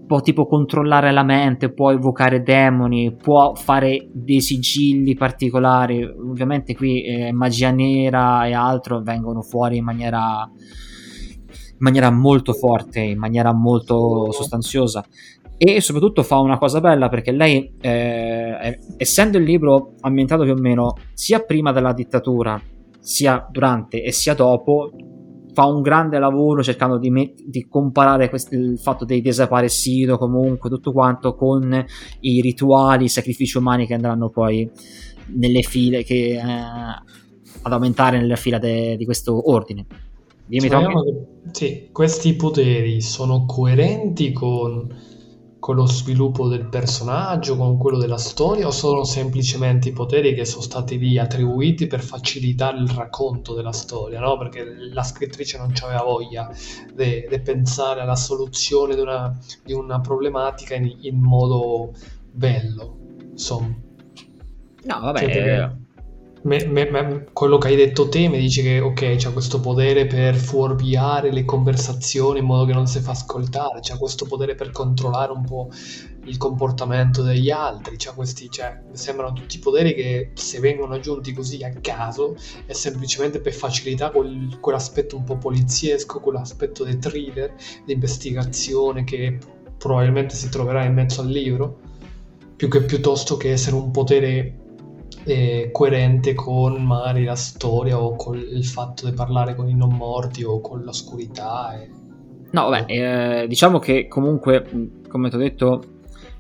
può 0.07 0.23
tipo 0.23 0.47
controllare 0.47 1.13
la 1.13 1.25
mente, 1.25 1.73
può 1.73 1.91
evocare 1.91 2.43
demoni, 2.43 3.15
può 3.15 3.55
fare 3.55 4.09
dei 4.13 4.41
sigilli 4.41 5.15
particolari. 5.15 6.03
Ovviamente 6.05 6.75
qui 6.75 7.05
eh, 7.05 7.33
magia 7.33 7.71
nera 7.71 8.47
e 8.47 8.55
altro 8.55 9.03
vengono 9.03 9.43
fuori 9.43 9.77
in 9.77 9.85
maniera 9.85 10.49
in 10.49 11.77
maniera 11.81 12.11
molto 12.11 12.55
forte, 12.55 13.01
in 13.01 13.19
maniera 13.19 13.53
molto 13.53 14.33
sostanziosa. 14.33 15.05
E 15.59 15.83
soprattutto 15.83 16.23
fa 16.23 16.39
una 16.39 16.57
cosa 16.57 16.81
bella 16.81 17.11
perché 17.11 17.33
lei, 17.33 17.75
eh, 17.79 18.79
essendo 18.97 19.37
il 19.37 19.45
libro 19.45 19.97
ambientato 20.01 20.45
più 20.45 20.53
o 20.53 20.57
meno 20.59 20.95
sia 21.13 21.41
prima 21.41 21.73
della 21.73 21.93
dittatura 21.93 22.59
sia 23.07 23.47
durante 23.49 24.03
e 24.03 24.11
sia 24.11 24.35
dopo 24.35 24.91
fa 25.53 25.65
un 25.67 25.81
grande 25.81 26.19
lavoro 26.19 26.61
cercando 26.61 26.99
di, 26.99 27.09
met- 27.09 27.41
di 27.47 27.69
comparare 27.69 28.29
quest- 28.29 28.53
il 28.53 28.81
fatto 28.81 29.05
dei 29.05 29.23
desaparecido 29.23 30.19
comunque 30.19 30.69
tutto 30.69 30.91
quanto 30.91 31.37
con 31.37 31.85
i 32.21 32.41
rituali, 32.41 33.05
i 33.05 33.09
sacrifici 33.09 33.59
umani 33.59 33.87
che 33.87 33.95
andranno 33.95 34.29
poi 34.29 34.69
nelle 35.37 35.63
file 35.63 36.03
che, 36.03 36.33
eh, 36.33 36.41
ad 36.41 37.73
aumentare 37.73 38.19
nella 38.19 38.35
fila 38.35 38.59
de- 38.59 38.97
di 38.97 39.05
questo 39.05 39.53
ordine. 39.53 39.87
Dimmi, 40.45 40.69
cioè, 40.69 40.85
sì, 41.53 41.89
questi 41.93 42.35
poteri 42.35 43.01
sono 43.01 43.45
coerenti 43.47 44.33
con 44.33 44.89
con 45.67 45.75
lo 45.75 45.87
sviluppo 45.87 46.47
del 46.47 46.69
personaggio, 46.69 47.57
con 47.57 47.77
quello 47.77 47.99
della 47.99 48.19
storia, 48.19 48.69
o 48.69 48.71
sono 48.71 49.03
semplicemente 49.03 49.89
i 49.89 49.93
poteri 49.93 50.33
che 50.33 50.45
sono 50.45 50.63
stati 50.63 50.97
lì 50.97 51.19
attribuiti 51.19 51.89
per 51.89 52.03
facilitare 52.03 52.79
il 52.79 52.89
racconto 52.89 53.53
della 53.53 53.73
storia, 53.73 54.21
no? 54.21 54.37
Perché 54.37 54.65
la 54.93 55.03
scrittrice 55.03 55.59
non 55.59 55.73
aveva 55.83 56.05
voglia 56.05 56.49
di 56.95 57.41
pensare 57.41 58.01
alla 58.01 58.15
soluzione 58.15 58.95
di 58.95 59.01
una, 59.01 59.37
di 59.65 59.73
una 59.73 60.01
problematica 60.01 60.77
in, 60.77 60.99
in, 61.01 61.19
modo 61.19 61.93
bello, 62.31 62.99
insomma. 63.33 63.75
No, 64.85 65.01
vabbè, 65.01 65.19
cioè, 65.19 65.77
me, 66.47 66.65
me, 66.65 66.89
me, 66.91 67.27
quello 67.33 67.59
che 67.59 67.69
hai 67.69 67.77
detto 67.77 68.09
te 68.09 68.29
mi 68.29 68.39
dice 68.39 68.63
che 68.63 68.79
ok, 68.81 69.17
c'ha 69.17 69.33
questo 69.33 69.59
potere 69.61 70.07
per 70.07 70.37
fuorviare 70.37 71.33
le 71.33 71.45
conversazioni 71.45 72.39
in 72.39 72.45
modo 72.45 72.65
che 72.65 72.73
non 72.73 72.87
si 72.87 73.01
fa 73.01 73.11
ascoltare, 73.11 73.81
c'ha 73.83 73.99
questo 73.99 74.27
potere 74.27 74.55
per 74.55 74.71
controllare 74.71 75.33
un 75.33 75.45
po' 75.45 75.69
il 76.25 76.37
comportamento 76.37 77.23
degli 77.23 77.51
altri, 77.51 77.97
c'ha 77.99 78.13
questi, 78.13 78.49
cioè, 78.49 78.81
sembrano 78.93 79.33
tutti 79.33 79.59
poteri 79.59 79.93
che 79.95 80.31
se 80.35 80.61
vengono 80.61 80.95
aggiunti 80.95 81.33
così 81.33 81.65
a 81.65 81.73
caso 81.81 82.37
è 82.65 82.73
semplicemente 82.73 83.41
per 83.41 83.53
facilitare 83.53 84.13
quel, 84.13 84.59
quell'aspetto 84.61 85.17
un 85.17 85.25
po' 85.25 85.37
poliziesco, 85.39 86.21
quell'aspetto 86.21 86.85
di 86.85 86.97
thriller, 86.97 87.55
di 87.85 87.93
investigazione 87.93 89.03
che 89.03 89.37
probabilmente 89.77 90.37
si 90.37 90.49
troverà 90.49 90.85
in 90.85 90.95
mezzo 90.95 91.21
al 91.23 91.29
libro, 91.29 91.81
più 92.55 92.69
che 92.69 92.83
piuttosto 92.83 93.37
che 93.37 93.51
essere 93.51 93.75
un 93.75 93.91
potere 93.91 94.65
eh, 95.27 95.71
coerente 95.73 96.35
con 96.35 96.85
magari 96.85 97.25
la 97.25 97.35
storia 97.35 98.01
o 98.01 98.15
con 98.15 98.37
il 98.39 98.65
fatto 98.65 99.07
di 99.07 99.13
parlare 99.13 99.55
con 99.55 99.69
i 99.69 99.75
non 99.75 99.95
morti 99.95 100.45
o 100.45 100.61
con 100.61 100.83
l'oscurità. 100.83 101.81
E... 101.81 101.91
No, 102.53 102.69
beh, 102.71 102.85
eh, 102.87 103.47
diciamo 103.49 103.79
che 103.79 104.07
comunque, 104.07 104.65
come 105.09 105.29
ti 105.29 105.35
ho 105.35 105.39
detto, 105.39 105.83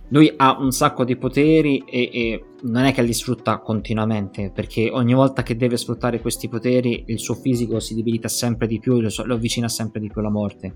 lui 0.09 0.33
ha 0.37 0.57
un 0.59 0.71
sacco 0.71 1.05
di 1.05 1.16
poteri 1.16 1.83
e, 1.85 2.11
e, 2.12 2.45
non 2.62 2.85
è 2.85 2.93
che 2.93 3.02
li 3.02 3.12
sfrutta 3.12 3.59
continuamente, 3.59 4.50
perché 4.55 4.88
ogni 4.93 5.14
volta 5.14 5.43
che 5.43 5.57
deve 5.57 5.76
sfruttare 5.76 6.21
questi 6.21 6.49
poteri 6.49 7.05
il 7.09 7.19
suo 7.19 7.35
fisico 7.35 7.81
si 7.81 7.95
debilita 7.95 8.28
sempre 8.28 8.69
di 8.69 8.78
più 8.78 9.00
lo, 9.00 9.11
lo 9.25 9.35
avvicina 9.35 9.69
sempre 9.69 10.00
di 10.00 10.09
più 10.09 10.21
alla 10.21 10.31
morte. 10.31 10.75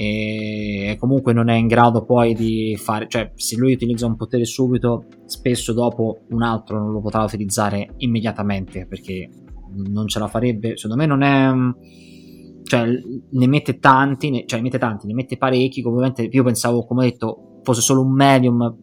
E 0.00 0.96
comunque 0.96 1.32
non 1.32 1.48
è 1.48 1.56
in 1.56 1.66
grado 1.66 2.04
poi 2.04 2.32
di 2.32 2.76
fare, 2.80 3.08
cioè 3.08 3.32
se 3.34 3.56
lui 3.56 3.72
utilizza 3.72 4.06
un 4.06 4.14
potere 4.14 4.44
subito, 4.44 5.06
spesso 5.24 5.72
dopo 5.72 6.20
un 6.28 6.42
altro 6.42 6.78
non 6.78 6.92
lo 6.92 7.00
potrà 7.00 7.24
utilizzare 7.24 7.94
immediatamente 7.96 8.86
perché 8.86 9.28
non 9.88 10.06
ce 10.06 10.20
la 10.20 10.28
farebbe. 10.28 10.76
Secondo 10.76 11.02
me 11.02 11.06
non 11.06 11.22
è 11.22 11.50
cioè 12.62 12.86
ne 13.30 13.46
mette 13.48 13.80
tanti, 13.80 14.30
ne, 14.30 14.44
cioè 14.46 14.60
ne 14.60 14.66
mette 14.66 14.78
tanti, 14.78 15.08
ne 15.08 15.14
mette 15.14 15.36
parecchi, 15.36 15.82
ovviamente 15.82 16.28
io 16.30 16.44
pensavo, 16.44 16.86
come 16.86 17.00
ho 17.00 17.10
detto, 17.10 17.60
fosse 17.64 17.80
solo 17.80 18.02
un 18.02 18.12
medium 18.12 18.76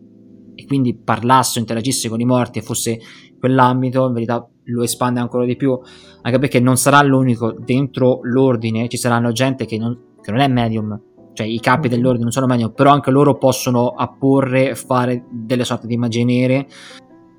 e 0.53 0.65
quindi 0.65 0.98
parlasse 0.98 1.60
interagisse 1.60 2.10
con 2.10 2.19
i 2.19 2.25
morti 2.25 2.60
e 2.60 2.62
fosse 2.62 3.00
quell'ambito, 3.39 4.05
in 4.07 4.13
verità 4.13 4.45
lo 4.63 4.84
espande 4.84 5.22
ancora 5.22 5.45
di 5.45 5.55
più, 5.55 5.79
anche 6.24 6.39
perché 6.39 6.60
non 6.60 6.75
sarà 6.75 7.01
l'unico, 7.03 7.53
dentro 7.57 8.19
l'ordine 8.24 8.89
ci 8.89 8.98
saranno 8.98 9.31
gente 9.31 9.65
che 9.65 9.77
non, 9.77 10.14
che 10.25 10.32
non 10.32 10.39
è 10.39 10.48
medium, 10.48 11.00
cioè 11.34 11.46
i 11.46 11.60
capi 11.60 11.88
dell'ordine 11.88 12.24
non 12.24 12.32
sono 12.32 12.48
medium, 12.48 12.72
però 12.72 12.91
anche 12.91 13.12
loro 13.12 13.38
possono 13.38 13.89
apporre, 13.89 14.74
fare 14.74 15.25
delle 15.29 15.63
sorte 15.63 15.86
di 15.86 15.98
magie 15.98 16.24
nere, 16.24 16.67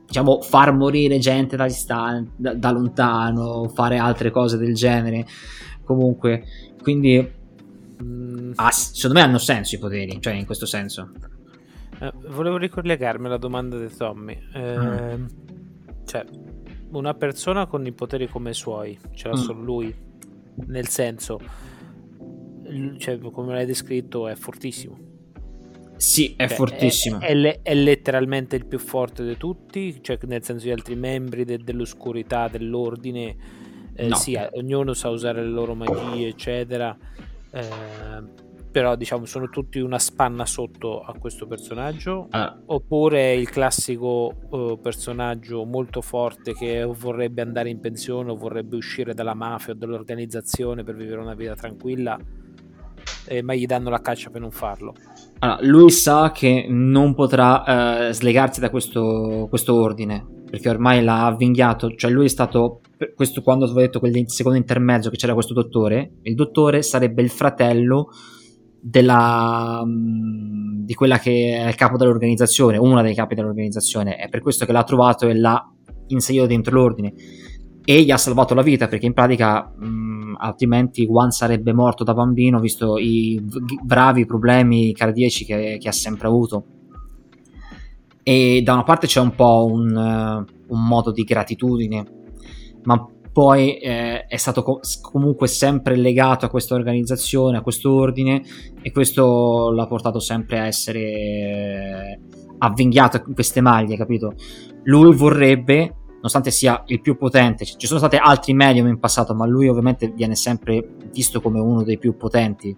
diciamo 0.07 0.40
far 0.40 0.73
morire 0.73 1.19
gente 1.19 1.57
da, 1.57 1.66
da, 2.37 2.55
da 2.55 2.71
lontano, 2.71 3.69
fare 3.69 3.99
altre 3.99 4.31
cose 4.31 4.57
del 4.57 4.75
genere, 4.75 5.26
comunque, 5.83 6.45
quindi 6.81 7.28
mm, 8.02 8.52
ah, 8.55 8.71
secondo 8.71 9.19
me 9.19 9.25
hanno 9.25 9.38
senso 9.38 9.75
i 9.75 9.78
poteri, 9.78 10.21
cioè 10.21 10.35
in 10.35 10.47
questo 10.47 10.66
senso. 10.66 11.11
Eh, 11.99 12.12
volevo 12.28 12.59
ricollegarmi 12.59 13.26
alla 13.26 13.38
domanda 13.38 13.78
di 13.78 13.88
Tommy. 13.95 14.38
Eh, 14.55 15.16
mm. 15.16 15.26
Cioè, 16.05 16.25
una 16.93 17.14
persona 17.14 17.66
con 17.66 17.85
i 17.87 17.93
poteri 17.93 18.28
come 18.28 18.50
i 18.50 18.55
suoi, 18.55 18.97
ce 19.14 19.28
l'ha 19.28 19.35
mm. 19.35 19.40
solo 19.40 19.62
lui, 19.62 19.95
nel 20.66 20.87
senso, 20.88 21.40
cioè, 22.99 23.18
come 23.18 23.54
l'hai 23.54 23.66
descritto, 23.66 24.28
è 24.28 24.35
fortissimo. 24.35 25.14
Sì, 25.96 26.35
è 26.37 26.46
cioè, 26.46 26.56
fortissimo. 26.56 27.20
È, 27.20 27.32
è, 27.32 27.61
è, 27.62 27.75
letteralmente 27.75 28.56
il 28.56 28.66
più 28.66 28.78
forte 28.78 29.25
di 29.25 29.37
tutti, 29.37 30.02
cioè 30.02 30.18
nel 30.26 30.44
senso 30.44 30.66
gli 30.66 30.70
altri 30.70 30.94
membri 30.94 31.44
de, 31.44 31.58
dell'oscurità, 31.58 32.49
dell'ordine, 32.49 33.37
eh, 33.94 34.08
no. 34.08 34.14
sì, 34.16 34.38
ognuno 34.52 34.92
sa 34.92 35.08
usare 35.08 35.42
le 35.42 35.49
loro 35.50 35.75
magie, 35.75 36.28
eccetera. 36.28 36.96
Eh, 37.50 38.44
però 38.76 38.94
diciamo 38.94 39.25
sono 39.25 39.49
tutti 39.49 39.78
una 39.78 39.99
spanna 39.99 40.44
sotto 40.44 41.00
a 41.00 41.14
questo 41.18 41.46
personaggio 41.46 42.26
ah. 42.28 42.61
oppure 42.66 43.32
il 43.32 43.49
classico 43.49 44.35
uh, 44.50 44.78
personaggio 44.78 45.64
molto 45.64 46.02
forte 46.02 46.52
che 46.52 46.85
vorrebbe 46.85 47.40
andare 47.40 47.70
in 47.70 47.80
pensione 47.80 48.32
o 48.32 48.37
vorrebbe 48.37 48.76
uscire 48.76 49.14
dalla 49.14 49.32
mafia 49.32 49.73
o 49.73 49.76
dall'organizzazione 49.76 50.85
per 50.85 50.94
vivere 50.94 51.23
una 51.23 51.32
vita 51.32 51.54
tranquilla 51.54 52.20
eh, 53.28 53.42
ma 53.42 53.54
gli 53.54 53.66
danno 53.66 53.90
la 53.90 54.00
caccia 54.00 54.30
per 54.30 54.40
non 54.40 54.50
farlo 54.50 54.95
allora, 55.38 55.59
lui 55.62 55.90
sa 55.90 56.33
che 56.33 56.66
non 56.68 57.14
potrà 57.14 58.09
uh, 58.09 58.12
slegarsi 58.12 58.61
da 58.61 58.71
questo, 58.71 59.47
questo 59.49 59.75
ordine 59.75 60.25
perché 60.49 60.68
ormai 60.68 61.02
l'ha 61.02 61.26
avvinghiato 61.26 61.95
cioè 61.95 62.11
lui 62.11 62.26
è 62.26 62.28
stato 62.28 62.80
questo 63.14 63.42
quando 63.42 63.66
ho 63.66 63.73
detto 63.73 63.99
quel 63.99 64.28
secondo 64.28 64.56
intermezzo 64.56 65.11
che 65.11 65.16
c'era 65.16 65.35
questo 65.35 65.52
dottore 65.52 66.12
il 66.23 66.35
dottore 66.35 66.83
sarebbe 66.83 67.23
il 67.23 67.30
fratello 67.30 68.09
della, 68.88 69.83
mm, 69.85 70.85
di 70.85 70.95
quella 70.95 71.18
che 71.18 71.56
è 71.56 71.68
il 71.68 71.75
capo 71.75 71.97
dell'organizzazione, 71.97 72.76
una 72.76 73.02
dei 73.02 73.14
capi 73.14 73.35
dell'organizzazione. 73.35 74.16
È 74.16 74.28
per 74.28 74.40
questo 74.40 74.64
che 74.64 74.73
l'ha 74.73 74.85
trovato 74.85 75.26
e 75.28 75.35
l'ha 75.35 75.61
inserito 76.09 76.47
dentro 76.47 76.75
l'ordine. 76.75 77.12
E 77.85 78.02
gli 78.02 78.11
ha 78.11 78.16
salvato 78.16 78.54
la 78.54 78.62
vita 78.62 78.87
perché 78.87 79.06
in 79.06 79.12
pratica 79.12 79.73
mh, 79.76 79.87
mm, 79.87 80.15
altrimenti 80.37 81.07
Juan 81.07 81.31
sarebbe 81.31 81.73
morto 81.73 82.05
da 82.05 82.14
bambino 82.14 82.61
visto 82.61 82.99
i 82.99 83.43
bravi 83.83 84.26
problemi 84.26 84.93
cardiaci 84.93 85.45
che, 85.45 85.76
che 85.81 85.88
ha 85.88 85.93
sempre 85.93 86.28
avuto. 86.28 86.64
E 88.23 88.61
da 88.64 88.73
una 88.73 88.83
parte 88.83 89.07
c'è 89.07 89.21
un 89.21 89.35
po' 89.35 89.66
un, 89.71 89.95
uh, 89.95 90.73
un 90.75 90.87
modo 90.87 91.12
di 91.12 91.23
gratitudine, 91.23 92.05
ma 92.83 93.09
poi 93.37 93.76
eh, 93.76 94.25
è 94.25 94.37
stato 94.37 94.62
co- 94.62 94.81
comunque 95.02 95.47
sempre 95.47 95.95
legato 95.95 96.47
a 96.47 96.49
questa 96.49 96.75
organizzazione, 96.75 97.59
a 97.59 97.61
questo 97.61 97.93
ordine 97.93 98.43
e 98.81 98.90
questo 98.90 99.71
l'ha 99.73 99.87
portato 99.87 100.21
sempre 100.21 100.59
a 100.59 100.64
essere 100.64 101.00
eh, 101.00 102.21
avvinghiato 102.57 103.23
in 103.26 103.35
queste 103.35 103.61
maglie, 103.61 103.97
capito? 103.97 104.33
Lui 104.85 105.14
vorrebbe, 105.14 105.95
nonostante 106.26 106.50
sia 106.50 106.83
il 106.87 107.00
più 107.00 107.16
potente, 107.16 107.64
ci 107.64 107.87
sono 107.87 107.99
stati 107.99 108.16
altri 108.16 108.52
medium 108.52 108.88
in 108.88 108.99
passato, 108.99 109.35
ma 109.35 109.47
lui 109.47 109.68
ovviamente 109.68 110.09
viene 110.09 110.35
sempre 110.35 110.87
visto 111.12 111.40
come 111.40 111.61
uno 111.61 111.83
dei 111.83 111.99
più 111.99 112.16
potenti. 112.16 112.76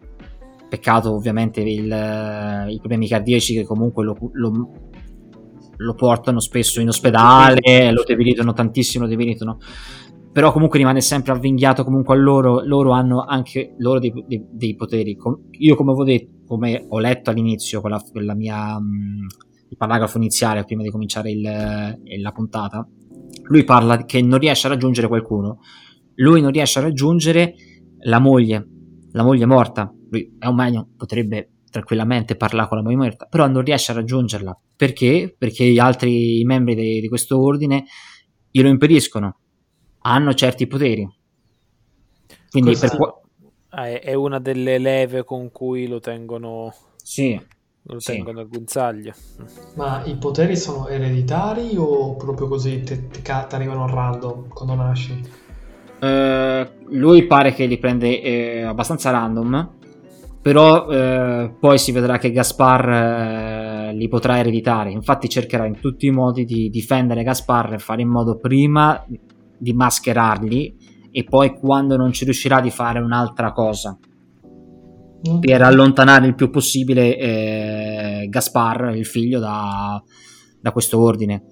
Peccato 0.69 1.14
ovviamente 1.14 1.61
il, 1.62 1.90
eh, 1.90 2.71
i 2.71 2.78
problemi 2.78 3.09
cardiaci 3.09 3.55
che 3.55 3.64
comunque 3.64 4.05
lo, 4.05 4.17
lo, 4.33 4.71
lo 5.76 5.95
portano 5.95 6.40
spesso 6.40 6.81
in 6.81 6.88
ospedale, 6.88 7.90
lo 7.90 8.02
debilitano 8.05 8.52
tantissimo, 8.52 9.05
lo 9.05 9.11
debilitano 9.11 9.59
però 10.31 10.52
comunque 10.52 10.78
rimane 10.78 11.00
sempre 11.00 11.33
avvinghiato 11.33 11.83
comunque 11.83 12.14
a 12.14 12.19
loro, 12.19 12.62
loro 12.64 12.93
hanno 12.93 13.25
anche 13.25 13.75
loro 13.78 13.99
dei, 13.99 14.12
dei, 14.26 14.47
dei 14.49 14.76
poteri. 14.76 15.17
io 15.50 15.75
come 15.75 15.90
avevo 15.90 16.05
detto, 16.05 16.45
come 16.47 16.87
ho 16.88 17.00
letto 17.00 17.31
all'inizio 17.31 17.81
con 17.81 17.90
la, 17.90 18.00
con 18.12 18.25
la 18.25 18.35
mia, 18.35 18.78
mm, 18.78 19.26
il 19.71 19.76
paragrafo 19.76 20.17
iniziale 20.17 20.64
prima 20.64 20.83
di 20.83 20.90
cominciare 20.90 21.31
il, 21.31 21.43
la 21.43 22.33
puntata, 22.33 22.87
lui 23.44 23.64
parla 23.64 24.04
che 24.04 24.23
non 24.23 24.38
riesce 24.38 24.66
a 24.66 24.70
raggiungere 24.70 25.08
qualcuno, 25.08 25.61
lui 26.16 26.40
non 26.40 26.50
riesce 26.50 26.78
a 26.78 26.82
raggiungere 26.82 27.54
la 28.00 28.18
moglie, 28.18 28.66
la 29.12 29.23
moglie 29.23 29.47
morta, 29.47 29.92
lui 30.11 30.37
è 30.38 30.47
un 30.47 30.54
magno, 30.54 30.88
potrebbe 30.97 31.52
tranquillamente 31.70 32.37
parlare 32.37 32.68
con 32.68 32.78
la 32.78 32.82
moglie 32.82 32.97
morta, 32.97 33.26
però 33.26 33.47
non 33.47 33.62
riesce 33.62 33.92
a 33.92 33.94
raggiungerla. 33.97 34.58
Perché? 34.76 35.35
Perché 35.37 35.66
gli 35.66 35.78
altri 35.78 36.42
membri 36.44 36.75
de, 36.75 37.00
di 37.00 37.08
questo 37.08 37.40
ordine 37.40 37.85
glielo 38.50 38.68
impediscono 38.68 39.38
hanno 40.00 40.35
certi 40.35 40.66
poteri. 40.66 41.06
Quindi 42.50 42.76
per 42.76 42.97
qua... 42.97 43.20
è 43.68 44.14
una 44.14 44.38
delle 44.38 44.78
leve 44.78 45.25
con 45.25 45.50
cui 45.50 45.87
lo 45.87 46.00
tengono. 46.00 46.73
Sì. 46.97 47.38
Lo 47.88 47.99
tengono 47.99 48.38
sì. 48.38 48.42
al 48.42 48.49
guinzaglio. 48.49 49.12
Ma 49.75 50.04
i 50.04 50.16
poteri 50.16 50.57
sono 50.57 50.88
ereditari 50.88 51.75
o 51.76 52.16
proprio 52.16 52.47
così 52.47 52.83
ti 52.83 53.11
arrivano 53.30 53.85
a 53.85 53.90
random 53.90 54.49
quando 54.49 54.75
nasci? 54.75 55.47
Uh, 56.00 56.97
lui 56.97 57.26
pare 57.26 57.52
che 57.52 57.64
li 57.66 57.78
prende 57.78 58.21
eh, 58.21 58.62
abbastanza 58.62 59.11
random, 59.11 59.76
però 60.42 60.88
eh, 60.88 61.54
poi 61.59 61.78
si 61.78 61.90
vedrà 61.90 62.18
che 62.18 62.30
Gaspar 62.30 62.88
eh, 62.88 63.95
li 63.95 64.07
potrà 64.09 64.38
ereditare. 64.38 64.90
Infatti 64.90 65.28
cercherà 65.28 65.66
in 65.66 65.80
tutti 65.80 66.07
i 66.07 66.11
modi 66.11 66.45
di 66.45 66.68
difendere 66.68 67.23
Gaspar 67.23 67.75
e 67.75 67.78
fare 67.78 68.02
in 68.02 68.09
modo 68.09 68.37
prima 68.37 69.04
di 69.57 69.73
mascherarli 69.73 70.76
e 71.11 71.25
poi 71.25 71.59
quando 71.59 71.97
non 71.97 72.12
ci 72.12 72.25
riuscirà 72.25 72.61
di 72.61 72.71
fare 72.71 73.00
un'altra 73.00 73.52
cosa 73.52 73.99
okay. 75.23 75.41
per 75.41 75.63
allontanare 75.63 76.27
il 76.27 76.35
più 76.35 76.51
possibile 76.51 77.17
eh, 77.17 78.27
Gaspar, 78.29 78.95
il 78.97 79.07
figlio, 79.07 79.39
da, 79.39 80.03
da, 80.61 80.73
questo 80.73 80.99
ordine. 81.01 81.43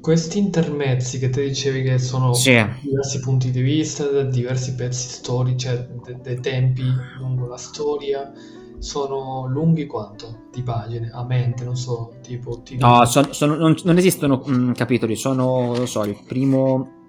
Questi 0.00 0.38
intermezzi 0.38 1.18
che 1.18 1.30
ti 1.30 1.42
dicevi 1.42 1.82
che 1.82 1.98
sono 1.98 2.32
sì. 2.32 2.60
diversi 2.82 3.20
punti 3.20 3.50
di 3.50 3.62
vista, 3.62 4.22
diversi 4.22 4.74
pezzi 4.74 5.08
storici, 5.08 5.58
cioè 5.58 5.86
dei 6.04 6.16
de 6.20 6.40
tempi 6.40 6.84
lungo 7.18 7.46
la 7.46 7.56
storia, 7.56 8.32
sono 8.78 9.46
lunghi 9.46 9.86
quanto? 9.86 10.48
Di 10.52 10.62
pagine? 10.62 11.10
A 11.12 11.24
mente, 11.24 11.62
non 11.62 11.76
so, 11.76 12.14
tipo... 12.20 12.62
tipo... 12.62 12.84
No, 12.84 13.04
sono, 13.04 13.32
sono, 13.32 13.54
non, 13.54 13.76
non, 13.84 13.96
esistono 13.96 14.42
mh, 14.44 14.52
mm, 14.52 14.72
capitoli, 14.72 15.14
sono, 15.14 15.86
so, 15.86 16.02
il 16.04 16.18
primo 16.26 17.01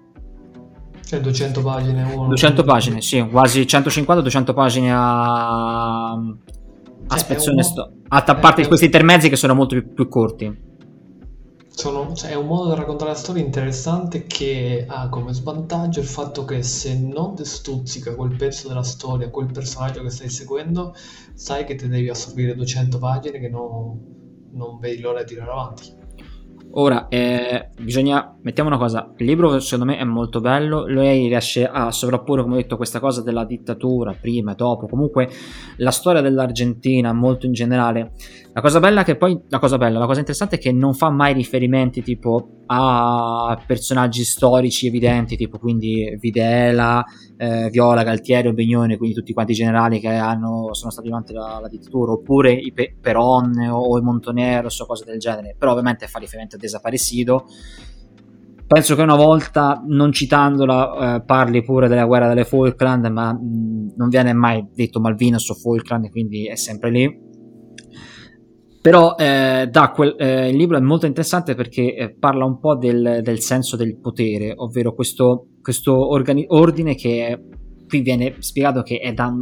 cioè 1.14 1.20
200 1.20 1.62
pagine. 1.62 2.02
Uno, 2.02 2.28
200 2.28 2.64
pagine, 2.64 3.00
sì, 3.00 3.26
quasi 3.28 3.62
150-200 3.62 4.54
pagine 4.54 4.92
a, 4.92 6.12
a 6.12 6.18
cioè, 7.08 7.18
spezzone. 7.18 7.62
Sto- 7.62 7.92
a 8.08 8.22
parte 8.22 8.62
di 8.62 8.68
questi 8.68 8.86
intermezzi 8.86 9.28
che 9.28 9.36
sono 9.36 9.54
molto 9.54 9.74
più, 9.74 9.92
più 9.92 10.08
corti. 10.08 10.72
Sono, 11.68 12.14
cioè, 12.14 12.30
è 12.30 12.34
un 12.36 12.46
modo 12.46 12.70
di 12.70 12.76
raccontare 12.76 13.10
la 13.10 13.16
storia 13.16 13.42
interessante 13.42 14.26
che 14.26 14.84
ha 14.88 15.08
come 15.08 15.32
svantaggio 15.32 15.98
il 15.98 16.06
fatto 16.06 16.44
che 16.44 16.62
se 16.62 16.96
non 16.96 17.34
ti 17.34 17.44
stuzzica 17.44 18.14
quel 18.14 18.36
pezzo 18.36 18.68
della 18.68 18.84
storia, 18.84 19.28
quel 19.28 19.50
personaggio 19.50 20.02
che 20.02 20.10
stai 20.10 20.28
seguendo, 20.28 20.94
sai 21.34 21.64
che 21.64 21.74
ti 21.74 21.88
devi 21.88 22.08
assorbire 22.08 22.54
200 22.54 22.98
pagine 22.98 23.40
che 23.40 23.48
no, 23.48 23.98
non 24.52 24.78
vedi 24.78 25.00
l'ora 25.00 25.24
di 25.24 25.34
tirare 25.34 25.50
avanti. 25.50 26.02
Ora, 26.76 27.06
eh, 27.08 27.68
bisogna, 27.80 28.36
mettiamo 28.42 28.68
una 28.68 28.78
cosa, 28.78 29.12
il 29.18 29.26
libro 29.26 29.60
secondo 29.60 29.92
me 29.92 29.98
è 29.98 30.02
molto 30.02 30.40
bello, 30.40 30.86
lei 30.86 31.28
riesce 31.28 31.68
a 31.68 31.92
sovrapporre, 31.92 32.42
come 32.42 32.54
ho 32.54 32.58
detto, 32.58 32.76
questa 32.76 32.98
cosa 32.98 33.22
della 33.22 33.44
dittatura, 33.44 34.12
prima 34.20 34.52
e 34.52 34.54
dopo, 34.56 34.88
comunque 34.88 35.28
la 35.76 35.92
storia 35.92 36.20
dell'Argentina, 36.20 37.12
molto 37.12 37.46
in 37.46 37.52
generale. 37.52 38.14
La 38.56 38.60
cosa 38.60 38.78
bella 38.78 39.02
che 39.02 39.16
poi, 39.16 39.36
la 39.48 39.58
cosa 39.58 39.78
bella, 39.78 39.98
la 39.98 40.06
cosa 40.06 40.20
interessante 40.20 40.54
è 40.54 40.58
che 40.60 40.70
non 40.70 40.94
fa 40.94 41.10
mai 41.10 41.34
riferimenti 41.34 42.04
tipo 42.04 42.50
a 42.66 43.60
personaggi 43.66 44.22
storici 44.22 44.86
evidenti, 44.86 45.34
tipo 45.34 45.58
quindi 45.58 46.16
Videla, 46.20 47.04
eh, 47.36 47.68
Viola, 47.68 48.04
Galtieri, 48.04 48.46
Obignone, 48.46 48.96
quindi 48.96 49.16
tutti 49.16 49.32
quanti 49.32 49.50
i 49.50 49.56
generali 49.56 49.98
che 49.98 50.14
hanno, 50.14 50.72
sono 50.72 50.92
stati 50.92 51.08
durante 51.08 51.32
la, 51.32 51.58
la 51.60 51.66
dittatura, 51.66 52.12
oppure 52.12 52.52
i 52.52 52.72
Pe- 52.72 52.94
Peron 53.00 53.58
o, 53.72 53.98
i 53.98 54.02
Montoneros 54.02 54.78
o 54.78 54.86
cose 54.86 55.04
del 55.04 55.18
genere, 55.18 55.56
però 55.58 55.72
ovviamente 55.72 56.06
fa 56.06 56.20
riferimento 56.20 56.54
a 56.54 56.60
Desaparecido. 56.60 57.46
Penso 58.68 58.94
che 58.94 59.02
una 59.02 59.16
volta, 59.16 59.82
non 59.84 60.12
citandola, 60.12 61.16
eh, 61.16 61.22
parli 61.22 61.64
pure 61.64 61.88
della 61.88 62.04
guerra 62.04 62.28
delle 62.28 62.44
Falkland, 62.44 63.06
ma 63.06 63.32
mh, 63.32 63.94
non 63.96 64.08
viene 64.08 64.32
mai 64.32 64.64
detto 64.72 65.00
Malvinas 65.00 65.48
o 65.48 65.54
Falkland, 65.54 66.08
quindi 66.08 66.46
è 66.46 66.54
sempre 66.54 66.90
lì. 66.92 67.32
Però 68.84 69.14
eh, 69.14 69.70
quel, 69.94 70.14
eh, 70.18 70.50
il 70.50 70.56
libro 70.56 70.76
è 70.76 70.80
molto 70.80 71.06
interessante 71.06 71.54
perché 71.54 71.94
eh, 71.94 72.14
parla 72.14 72.44
un 72.44 72.58
po' 72.60 72.76
del, 72.76 73.20
del, 73.22 73.40
senso 73.40 73.76
del 73.76 73.96
potere, 73.98 74.52
ovvero 74.54 74.92
questo, 74.92 75.46
questo 75.62 76.10
organi- 76.10 76.44
ordine 76.48 76.94
che 76.94 77.46
qui 77.88 78.02
viene 78.02 78.34
spiegato 78.40 78.82
che 78.82 78.98
è 78.98 79.14
da 79.14 79.32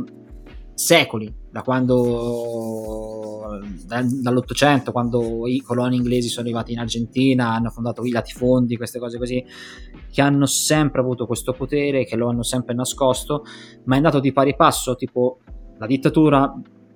secoli, 0.75 1.35
da 1.51 1.63
quando 1.63 3.49
da, 3.85 4.05
dall'Ottocento, 4.07 4.93
quando 4.93 5.49
i 5.49 5.59
coloni 5.59 5.97
inglesi 5.97 6.29
sono 6.29 6.47
arrivati 6.47 6.71
in 6.71 6.79
Argentina, 6.79 7.53
hanno 7.53 7.71
fondato 7.71 8.05
i 8.05 8.11
latifondi, 8.11 8.77
queste 8.77 9.01
cose 9.01 9.19
così, 9.19 9.45
che 10.09 10.23
hanno 10.23 10.47
sempre 10.47 11.01
avuto 11.01 11.27
questo 11.27 11.53
potere, 11.53 12.05
che 12.05 12.15
lo 12.15 12.29
hanno 12.29 12.45
sempre 12.45 12.75
nascosto, 12.75 13.43
ma 13.87 13.95
è 13.95 13.97
andato 13.97 14.21
di 14.21 14.31
pari 14.31 14.55
passo, 14.55 14.95
tipo 14.95 15.41
la 15.79 15.87
dittatura 15.87 16.49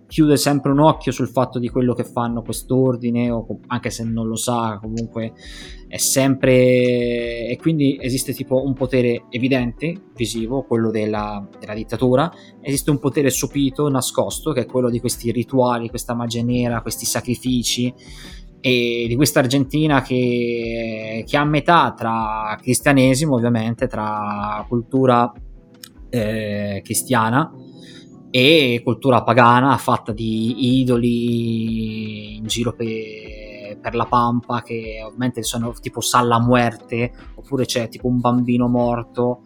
chiude 0.07 0.37
sempre 0.37 0.71
un 0.71 0.81
occhio 0.81 1.11
sul 1.13 1.29
fatto 1.29 1.59
di 1.59 1.69
quello 1.69 1.93
che 1.95 2.05
fanno 2.05 2.43
quest'ordine, 2.43 3.31
o 3.31 3.47
anche 3.67 3.91
se 3.91 4.05
non 4.05 4.29
lo 4.29 4.37
sa, 4.37 4.79
comunque 4.81 5.33
è 5.89 5.97
sempre. 5.99 7.49
e 7.49 7.57
quindi 7.61 7.99
esiste 8.01 8.33
tipo 8.33 8.65
un 8.65 8.75
potere 8.75 9.25
evidente, 9.31 9.95
visivo, 10.15 10.63
quello 10.63 10.91
della, 10.91 11.47
della 11.59 11.75
dittatura, 11.75 12.33
esiste 12.61 12.91
un 12.91 12.99
potere 12.99 13.31
sopito, 13.31 13.89
nascosto, 13.89 14.53
che 14.53 14.63
è 14.63 14.67
quello 14.67 14.91
di 14.91 15.01
questi 15.01 15.31
rituali, 15.33 15.89
questa 15.89 16.15
magia 16.15 16.43
nera, 16.43 16.83
questi 16.83 17.05
sacrifici. 17.05 17.93
E 18.59 19.05
di 19.07 19.15
questa 19.15 19.41
Argentina 19.41 20.03
che, 20.03 21.23
che 21.25 21.37
è 21.37 21.39
a 21.39 21.45
metà 21.45 21.95
tra 21.97 22.59
cristianesimo, 22.61 23.37
ovviamente, 23.37 23.87
tra 23.87 24.65
cultura 24.69 25.31
eh, 26.09 26.81
cristiana 26.83 27.53
e 28.31 28.81
cultura 28.85 29.23
pagana 29.23 29.77
fatta 29.77 30.13
di 30.13 30.81
idoli 30.81 32.37
in 32.37 32.47
giro 32.47 32.73
per, 32.75 33.79
per 33.81 33.95
la 33.95 34.07
pampa 34.07 34.63
che 34.63 35.01
ovviamente 35.05 35.43
sono 35.43 35.73
tipo 35.81 36.01
Salla 36.01 36.41
Muerte 36.41 37.13
oppure 37.37 37.65
c'è 37.65 37.89
tipo 37.89 38.09
un 38.09 38.21
bambino 38.21 38.69
morto 38.69 39.43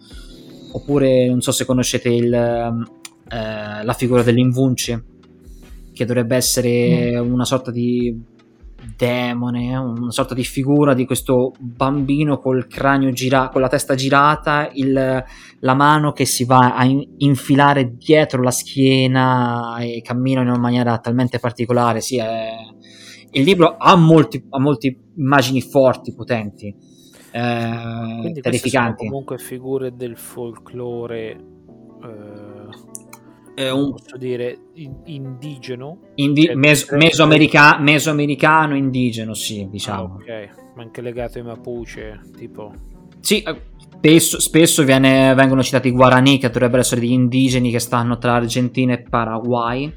oppure 0.73 1.29
non 1.29 1.41
so 1.41 1.53
se 1.53 1.65
conoscete 1.65 2.09
il, 2.09 2.33
eh, 2.33 3.85
la 3.85 3.93
figura 3.93 4.23
dell'invunce 4.23 5.05
che 5.93 6.05
dovrebbe 6.05 6.37
essere 6.37 7.21
mm. 7.21 7.33
una 7.33 7.45
sorta 7.45 7.71
di 7.71 8.19
demone, 8.97 9.77
una 9.77 10.11
sorta 10.11 10.35
di 10.35 10.45
figura 10.45 10.95
di 10.95 11.07
questo 11.07 11.53
bambino 11.59 12.39
col 12.39 12.67
cranio 12.67 13.11
girato, 13.11 13.53
con 13.53 13.61
la 13.61 13.69
testa 13.69 13.95
girata, 13.95 14.71
il, 14.73 15.25
la 15.61 15.75
mano 15.75 16.13
che 16.13 16.25
si 16.25 16.45
va 16.45 16.75
a 16.75 16.85
in, 16.85 17.15
infilare 17.19 17.97
dietro 17.97 18.43
la 18.43 18.51
schiena 18.51 19.79
e 19.79 20.01
cammina 20.03 20.43
in 20.43 20.49
una 20.49 20.59
maniera 20.59 20.99
talmente 20.99 21.39
particolare. 21.39 22.01
Sì, 22.01 22.19
è... 22.19 22.51
Il 23.33 23.45
libro 23.45 23.77
ha 23.79 23.97
molti, 23.97 24.45
ha 24.51 24.59
molti 24.59 24.97
immagini 25.17 25.63
forti, 25.63 26.15
potenti, 26.15 26.75
eh, 27.31 28.41
terrificanti. 28.41 29.07
comunque 29.07 29.39
figure 29.39 29.95
del 29.95 30.17
folklore. 30.17 31.31
Eh 32.03 32.50
eh, 33.55 33.71
un 33.71 33.93
posso 33.93 34.17
dire 34.17 34.59
indigeno? 35.05 35.99
Indi- 36.17 36.47
cioè, 36.47 36.55
mes- 36.55 36.91
mesoamerica- 36.91 37.79
mesoamericano 37.79 38.77
indigeno 38.77 39.35
sì 39.35 39.69
diciamo. 39.71 40.19
Ah, 40.21 40.43
ok. 40.43 40.49
Ma 40.77 40.83
anche 40.83 41.01
legato 41.01 41.39
ai 41.39 41.45
Mapuche 41.45 42.21
tipo. 42.37 42.73
Sì 43.21 43.43
eh, 43.43 43.61
spesso, 44.01 44.41
spesso 44.41 44.83
viene, 44.83 45.35
vengono 45.35 45.63
citati 45.63 45.89
i 45.89 45.93
Guarani 45.93 46.39
che 46.39 46.49
dovrebbero 46.49 46.81
essere 46.81 47.01
degli 47.01 47.13
indigeni 47.13 47.71
che 47.71 47.79
stanno 47.79 48.19
tra 48.19 48.35
Argentina 48.35 48.95
e 48.95 49.03
Paraguay. 49.03 49.93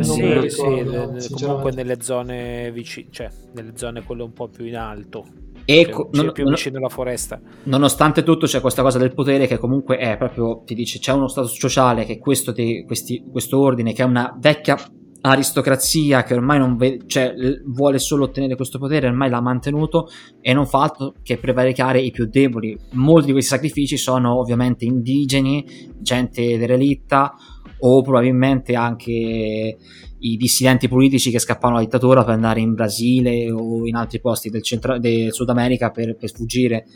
Sì, 0.00 0.48
sì, 0.48 0.84
le, 0.84 1.26
comunque 1.32 1.72
nelle 1.72 2.00
zone 2.00 2.70
vicine, 2.72 3.08
cioè 3.10 3.28
nelle 3.54 3.72
zone 3.74 4.02
quelle 4.02 4.22
un 4.22 4.32
po' 4.32 4.48
più 4.48 4.64
in 4.64 4.76
alto. 4.76 5.24
E 5.70 5.84
cioè, 5.84 6.06
non, 6.12 6.32
più 6.32 6.42
non, 6.42 6.54
vicino 6.54 6.78
alla 6.78 6.88
foresta. 6.88 7.40
Nonostante 7.64 8.24
tutto 8.24 8.46
c'è 8.46 8.60
questa 8.60 8.82
cosa 8.82 8.98
del 8.98 9.14
potere 9.14 9.46
che 9.46 9.56
comunque 9.56 9.98
è 9.98 10.16
proprio, 10.16 10.62
ti 10.64 10.74
dice, 10.74 10.98
c'è 10.98 11.12
uno 11.12 11.28
stato 11.28 11.46
sociale 11.46 12.04
che 12.04 12.18
questo, 12.18 12.50
di, 12.50 12.82
questi, 12.84 13.24
questo 13.30 13.60
ordine, 13.60 13.92
che 13.92 14.02
è 14.02 14.06
una 14.06 14.36
vecchia 14.36 14.76
aristocrazia 15.22 16.22
che 16.22 16.34
ormai 16.34 16.58
non 16.58 16.76
ve- 16.76 17.02
cioè, 17.06 17.34
vuole 17.66 17.98
solo 17.98 18.24
ottenere 18.24 18.56
questo 18.56 18.78
potere, 18.78 19.06
ormai 19.06 19.30
l'ha 19.30 19.40
mantenuto 19.40 20.08
e 20.40 20.52
non 20.52 20.66
fa 20.66 20.82
altro 20.82 21.14
che 21.22 21.36
prevaricare 21.36 22.00
i 22.00 22.10
più 22.10 22.26
deboli. 22.26 22.76
Molti 22.92 23.26
di 23.26 23.32
questi 23.32 23.54
sacrifici 23.54 23.96
sono 23.96 24.40
ovviamente 24.40 24.84
indigeni, 24.84 25.64
gente 26.00 26.58
derelitta 26.58 27.34
o 27.82 28.02
probabilmente 28.02 28.74
anche 28.74 29.76
i 30.20 30.36
dissidenti 30.36 30.88
politici 30.88 31.30
che 31.30 31.38
scappavano 31.38 31.76
alla 31.76 31.84
dittatura 31.84 32.24
per 32.24 32.34
andare 32.34 32.60
in 32.60 32.74
Brasile 32.74 33.50
o 33.50 33.86
in 33.86 33.94
altri 33.94 34.20
posti 34.20 34.50
del, 34.50 34.62
centro, 34.62 34.98
del 34.98 35.32
Sud 35.32 35.48
America 35.48 35.90
per, 35.90 36.16
per 36.16 36.28
sfuggire. 36.28 36.86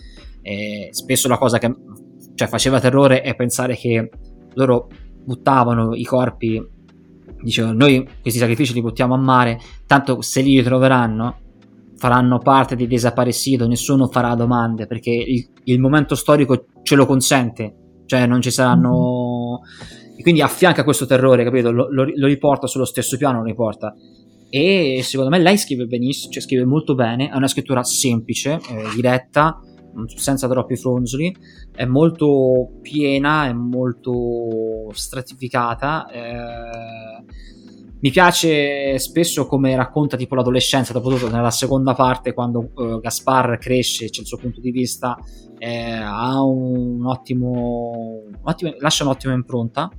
E 0.43 0.89
spesso 0.91 1.29
la 1.29 1.39
cosa 1.39 1.59
che 1.59 1.75
cioè, 2.35 2.49
faceva 2.49 2.81
terrore 2.81 3.23
è 3.23 3.35
pensare 3.35 3.77
che 3.77 4.11
loro 4.55 4.89
buttavano 5.25 5.95
i 5.95 6.05
corpi, 6.05 6.63
dicevano 7.43 7.75
noi 7.75 8.07
questi 8.21 8.39
sacrifici 8.39 8.75
li 8.75 8.83
buttiamo 8.83 9.15
a 9.15 9.19
mare, 9.19 9.59
tanto 9.87 10.21
se 10.21 10.41
li 10.43 10.57
ritroveranno 10.59 11.39
faranno 11.97 12.39
parte 12.39 12.77
di 12.77 12.87
Desaparecido, 12.87 13.67
nessuno 13.67 14.09
farà 14.09 14.35
domande 14.35 14.87
perché 14.87 15.11
il, 15.11 15.49
il 15.65 15.81
momento 15.81 16.15
storico 16.15 16.67
ce 16.83 16.97
lo 16.97 17.07
consente, 17.07 17.75
cioè 18.05 18.27
non 18.27 18.43
ci 18.43 18.51
saranno... 18.51 19.61
Mm-hmm 19.63 20.04
e 20.17 20.23
quindi 20.23 20.41
affianca 20.41 20.85
questo 20.85 21.07
terrore, 21.07 21.43
capito? 21.45 21.71
Lo, 21.71 21.89
lo, 21.91 22.05
lo, 22.15 22.27
riporta 22.27 22.67
sullo 22.67 22.85
stesso 22.85 23.17
piano, 23.17 23.39
lo 23.39 23.45
riporta. 23.45 23.95
E 24.49 25.01
secondo 25.03 25.31
me 25.31 25.43
lei 25.43 25.59
scrive 25.59 25.87
benissimo, 25.87 26.33
cioè 26.33 26.43
scrive 26.43 26.65
molto 26.65 26.95
bene, 26.95 27.31
ha 27.31 27.37
una 27.37 27.49
scrittura 27.49 27.83
semplice, 27.83 28.61
eh, 28.71 28.95
diretta, 28.95 29.61
senza 30.15 30.49
troppi 30.49 30.77
fronzoli, 30.77 31.35
è 31.75 31.85
molto 31.85 32.79
piena, 32.81 33.47
è 33.47 33.53
molto 33.53 34.91
stratificata. 34.93 36.07
Eh, 36.09 37.25
mi 38.01 38.11
piace 38.11 38.99
spesso 38.99 39.47
come 39.47 39.75
racconta 39.75 40.17
tipo 40.17 40.37
l'adolescenza, 40.37 40.93
dopo 40.93 41.11
nella 41.29 41.51
seconda 41.51 41.95
parte 41.95 42.35
quando 42.35 42.71
uh, 42.75 43.01
Gaspar 43.01 43.59
cresce, 43.59 44.11
c'è 44.11 44.21
il 44.21 44.27
suo 44.27 44.37
punto 44.37 44.61
di 44.61 44.71
vista, 44.71 45.17
eh, 45.59 45.95
ha 45.95 46.41
un 46.43 47.05
ottimo, 47.07 48.25
un 48.27 48.39
ottimo, 48.43 48.75
lascia 48.79 49.05
un'ottima 49.05 49.33
impronta 49.33 49.91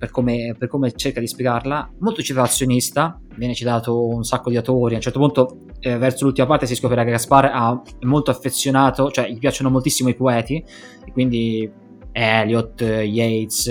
per 0.00 0.10
come, 0.10 0.54
per 0.58 0.66
come, 0.68 0.92
cerca 0.92 1.20
di 1.20 1.26
spiegarla, 1.26 1.92
molto 1.98 2.22
citazionista, 2.22 3.20
viene 3.36 3.52
citato 3.54 4.06
un 4.06 4.24
sacco 4.24 4.48
di 4.48 4.56
autori, 4.56 4.94
a 4.94 4.96
un 4.96 5.02
certo 5.02 5.18
punto 5.18 5.58
eh, 5.80 5.98
verso 5.98 6.24
l'ultima 6.24 6.46
parte 6.46 6.64
si 6.64 6.74
scoprirà 6.74 7.04
che 7.04 7.10
Gaspar 7.10 7.50
ha, 7.52 7.82
è 7.98 8.06
molto 8.06 8.30
affezionato, 8.30 9.10
cioè 9.10 9.28
gli 9.28 9.36
piacciono 9.36 9.68
moltissimo 9.68 10.08
i 10.08 10.14
poeti, 10.14 10.56
e 11.04 11.12
quindi 11.12 11.70
Eliot, 12.12 12.80
Yates, 12.80 13.66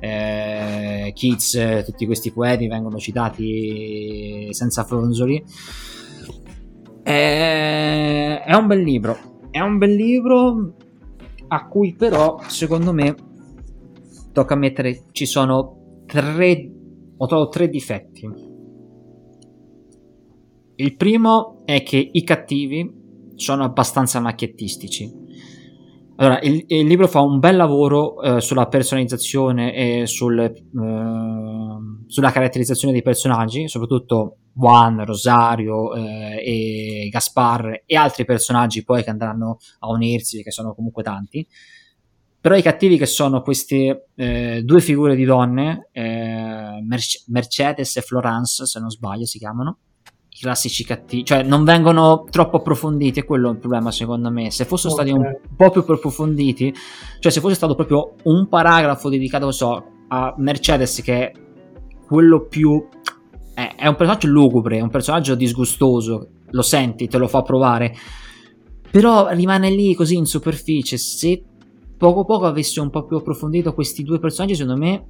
eh, 0.00 1.12
Keats, 1.14 1.84
tutti 1.86 2.06
questi 2.06 2.32
poeti 2.32 2.66
vengono 2.66 2.98
citati 2.98 4.48
senza 4.50 4.82
fronzoli. 4.82 5.44
È, 7.04 8.42
è 8.44 8.52
un 8.52 8.66
bel 8.66 8.82
libro, 8.82 9.38
è 9.52 9.60
un 9.60 9.78
bel 9.78 9.94
libro 9.94 10.74
a 11.46 11.66
cui 11.68 11.94
però 11.94 12.40
secondo 12.48 12.92
me 12.92 13.14
tocca 14.40 14.54
ammettere 14.54 15.04
ci 15.12 15.26
sono 15.26 16.02
tre 16.06 16.70
ho 17.16 17.26
trovato 17.26 17.48
tre 17.48 17.68
difetti 17.68 18.28
il 20.76 20.96
primo 20.96 21.62
è 21.64 21.82
che 21.82 22.08
i 22.12 22.22
cattivi 22.22 22.88
sono 23.34 23.64
abbastanza 23.64 24.20
macchiettistici 24.20 25.26
Allora, 26.16 26.40
il, 26.40 26.64
il, 26.66 26.86
libro 26.86 27.06
fa 27.06 27.20
un 27.20 27.38
bel 27.38 27.56
lavoro 27.56 28.20
eh, 28.20 28.40
sulla 28.40 28.66
personalizzazione 28.66 29.72
e 29.72 30.06
sul, 30.06 30.38
eh, 30.40 30.52
sulla 32.06 32.32
caratterizzazione 32.32 32.92
dei 32.92 33.02
personaggi, 33.02 33.68
soprattutto 33.68 34.38
Juan, 34.52 35.04
Rosario 35.04 35.94
eh, 35.94 36.42
e 36.44 37.08
Gaspar 37.08 37.84
e 37.86 37.94
altri 37.94 38.24
personaggi 38.24 38.82
poi 38.82 39.04
che 39.04 39.10
andranno 39.10 39.58
a 39.78 39.90
unirsi, 39.90 40.42
che 40.42 40.50
sono 40.50 40.74
comunque 40.74 41.04
tanti. 41.04 41.46
Però 42.40 42.54
i 42.54 42.62
cattivi 42.62 42.96
che 42.96 43.06
sono 43.06 43.42
queste 43.42 44.10
eh, 44.14 44.62
due 44.64 44.80
figure 44.80 45.16
di 45.16 45.24
donne, 45.24 45.88
eh, 45.92 46.80
Merce- 46.86 47.24
Mercedes 47.26 47.96
e 47.96 48.00
Florence, 48.00 48.64
se 48.64 48.78
non 48.78 48.90
sbaglio 48.90 49.26
si 49.26 49.38
chiamano, 49.38 49.78
i 50.30 50.40
classici 50.40 50.84
cattivi, 50.84 51.24
cioè 51.24 51.42
non 51.42 51.64
vengono 51.64 52.24
troppo 52.30 52.58
approfonditi, 52.58 53.20
è 53.20 53.24
quello 53.24 53.50
il 53.50 53.58
problema 53.58 53.90
secondo 53.90 54.30
me. 54.30 54.52
Se 54.52 54.64
fossero 54.64 54.94
okay. 54.94 55.08
stati 55.08 55.20
un 55.20 55.56
po' 55.56 55.70
più 55.70 55.80
approfonditi, 55.80 56.72
cioè 57.18 57.32
se 57.32 57.40
fosse 57.40 57.56
stato 57.56 57.74
proprio 57.74 58.14
un 58.24 58.48
paragrafo 58.48 59.08
dedicato, 59.08 59.50
so, 59.50 59.84
a 60.08 60.34
Mercedes 60.38 61.02
che 61.02 61.30
è 61.30 61.32
quello 62.06 62.46
più... 62.46 62.86
È, 63.52 63.74
è 63.76 63.88
un 63.88 63.96
personaggio 63.96 64.28
lugubre, 64.28 64.78
è 64.78 64.80
un 64.80 64.90
personaggio 64.90 65.34
disgustoso, 65.34 66.28
lo 66.50 66.62
senti, 66.62 67.08
te 67.08 67.18
lo 67.18 67.26
fa 67.26 67.42
provare, 67.42 67.92
però 68.90 69.28
rimane 69.30 69.70
lì 69.70 69.92
così 69.94 70.14
in 70.14 70.24
superficie, 70.24 70.96
se 70.96 71.42
poco 71.98 72.24
poco 72.24 72.46
avessi 72.46 72.78
un 72.78 72.90
po' 72.90 73.04
più 73.04 73.16
approfondito 73.16 73.74
questi 73.74 74.02
due 74.02 74.18
personaggi, 74.18 74.54
secondo 74.54 74.80
me 74.80 75.04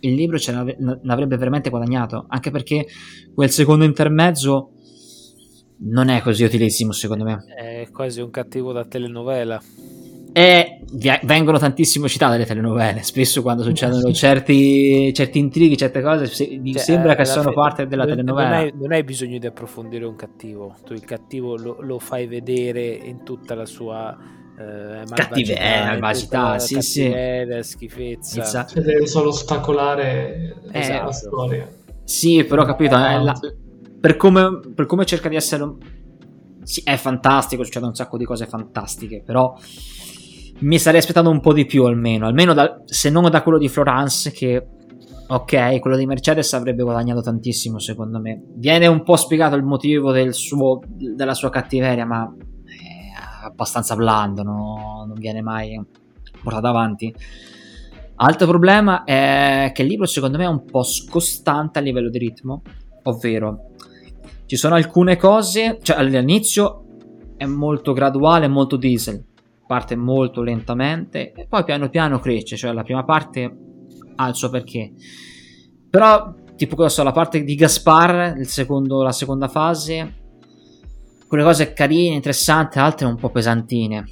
il 0.00 0.14
libro 0.14 0.38
ce 0.38 0.52
l'avrebbe 0.52 1.36
veramente 1.36 1.70
guadagnato, 1.70 2.24
anche 2.28 2.50
perché 2.50 2.86
quel 3.32 3.50
secondo 3.50 3.84
intermezzo 3.84 4.72
non 5.84 6.08
è 6.08 6.20
così 6.20 6.44
utilissimo 6.44 6.92
secondo 6.92 7.24
me. 7.24 7.44
È 7.56 7.88
quasi 7.92 8.20
un 8.20 8.30
cattivo 8.30 8.72
da 8.72 8.84
telenovela. 8.84 9.60
E 10.34 10.80
vengono 11.24 11.58
tantissimo 11.58 12.08
citate 12.08 12.38
le 12.38 12.46
telenovele, 12.46 13.02
spesso 13.02 13.42
quando 13.42 13.62
succedono 13.62 14.10
certi, 14.14 15.12
certi 15.12 15.38
intrighi, 15.38 15.76
certe 15.76 16.00
cose, 16.00 16.26
se, 16.26 16.60
cioè, 16.64 16.78
sembra 16.78 17.14
che 17.14 17.26
sono 17.26 17.50
fe- 17.50 17.54
parte 17.54 17.86
della 17.86 18.04
non, 18.04 18.12
telenovela. 18.12 18.48
Non 18.48 18.58
hai, 18.58 18.72
non 18.74 18.92
hai, 18.92 19.04
bisogno 19.04 19.38
di 19.38 19.46
approfondire 19.46 20.06
un 20.06 20.16
cattivo, 20.16 20.74
tu 20.84 20.94
il 20.94 21.04
cattivo 21.04 21.56
lo, 21.56 21.76
lo 21.80 21.98
fai 21.98 22.26
vedere 22.26 22.94
in 22.94 23.24
tutta 23.24 23.54
la 23.54 23.66
sua 23.66 24.16
eh, 24.62 25.04
cattiveria, 25.14 25.86
malvagità, 25.86 26.58
sì, 26.58 26.80
sì. 26.80 27.12
schifezza. 27.60 28.66
Cioè, 28.66 28.82
deve 28.82 29.06
solo 29.06 29.28
ostacolare 29.28 30.56
eh, 30.70 30.78
esatto. 30.78 31.04
la 31.04 31.12
storia. 31.12 31.68
Sì, 32.04 32.44
però 32.44 32.64
capito, 32.64 32.94
eh, 32.96 33.22
la, 33.22 33.38
per, 34.00 34.16
come, 34.16 34.60
per, 34.74 34.86
come, 34.86 35.04
cerca 35.04 35.28
di 35.28 35.36
essere... 35.36 35.76
Sì, 36.62 36.82
è 36.84 36.96
fantastico, 36.96 37.64
succedono 37.64 37.90
un 37.90 37.96
sacco 37.96 38.16
di 38.16 38.24
cose 38.24 38.46
fantastiche, 38.46 39.22
però 39.24 39.56
mi 40.60 40.78
sarei 40.78 41.00
aspettato 41.00 41.28
un 41.28 41.40
po' 41.40 41.52
di 41.52 41.66
più 41.66 41.84
almeno, 41.84 42.26
almeno 42.26 42.54
da, 42.54 42.82
se 42.84 43.10
non 43.10 43.28
da 43.30 43.42
quello 43.42 43.58
di 43.58 43.68
Florence 43.68 44.30
che... 44.30 44.66
Ok, 45.28 45.78
quello 45.78 45.96
di 45.96 46.04
Mercedes 46.04 46.52
avrebbe 46.52 46.82
guadagnato 46.82 47.22
tantissimo 47.22 47.78
secondo 47.78 48.20
me. 48.20 48.42
Viene 48.54 48.86
un 48.86 49.02
po' 49.02 49.16
spiegato 49.16 49.56
il 49.56 49.62
motivo 49.62 50.12
del 50.12 50.34
suo, 50.34 50.80
della 50.86 51.32
sua 51.32 51.48
cattiveria, 51.48 52.04
ma 52.04 52.30
abbastanza 53.42 53.96
blando, 53.96 54.42
no? 54.42 55.04
non 55.06 55.18
viene 55.18 55.42
mai 55.42 55.80
portato 56.42 56.66
avanti. 56.66 57.14
Altro 58.16 58.46
problema 58.46 59.04
è 59.04 59.72
che 59.74 59.82
il 59.82 59.88
libro 59.88 60.06
secondo 60.06 60.38
me 60.38 60.44
è 60.44 60.48
un 60.48 60.64
po' 60.64 60.82
scostante 60.82 61.78
a 61.78 61.82
livello 61.82 62.08
di 62.08 62.18
ritmo, 62.18 62.62
ovvero 63.04 63.70
ci 64.46 64.56
sono 64.56 64.74
alcune 64.74 65.16
cose, 65.16 65.78
cioè 65.82 65.96
all'inizio 65.96 66.84
è 67.36 67.46
molto 67.46 67.92
graduale, 67.92 68.48
molto 68.48 68.76
diesel, 68.76 69.24
parte 69.66 69.96
molto 69.96 70.42
lentamente 70.42 71.32
e 71.32 71.46
poi 71.48 71.64
piano 71.64 71.88
piano 71.88 72.18
cresce, 72.20 72.56
cioè 72.56 72.72
la 72.72 72.82
prima 72.82 73.04
parte 73.04 73.56
ha 74.14 74.28
il 74.28 74.34
suo 74.34 74.50
perché. 74.50 74.92
Però 75.88 76.34
tipo 76.54 76.76
cosa 76.76 77.02
la 77.02 77.12
parte 77.12 77.42
di 77.42 77.54
Gaspar, 77.54 78.36
secondo, 78.44 79.02
la 79.02 79.12
seconda 79.12 79.48
fase 79.48 80.21
alcune 81.32 81.42
cose 81.42 81.72
carine, 81.72 82.14
interessanti, 82.14 82.78
altre 82.78 83.06
un 83.06 83.16
po' 83.16 83.30
pesantine. 83.30 84.04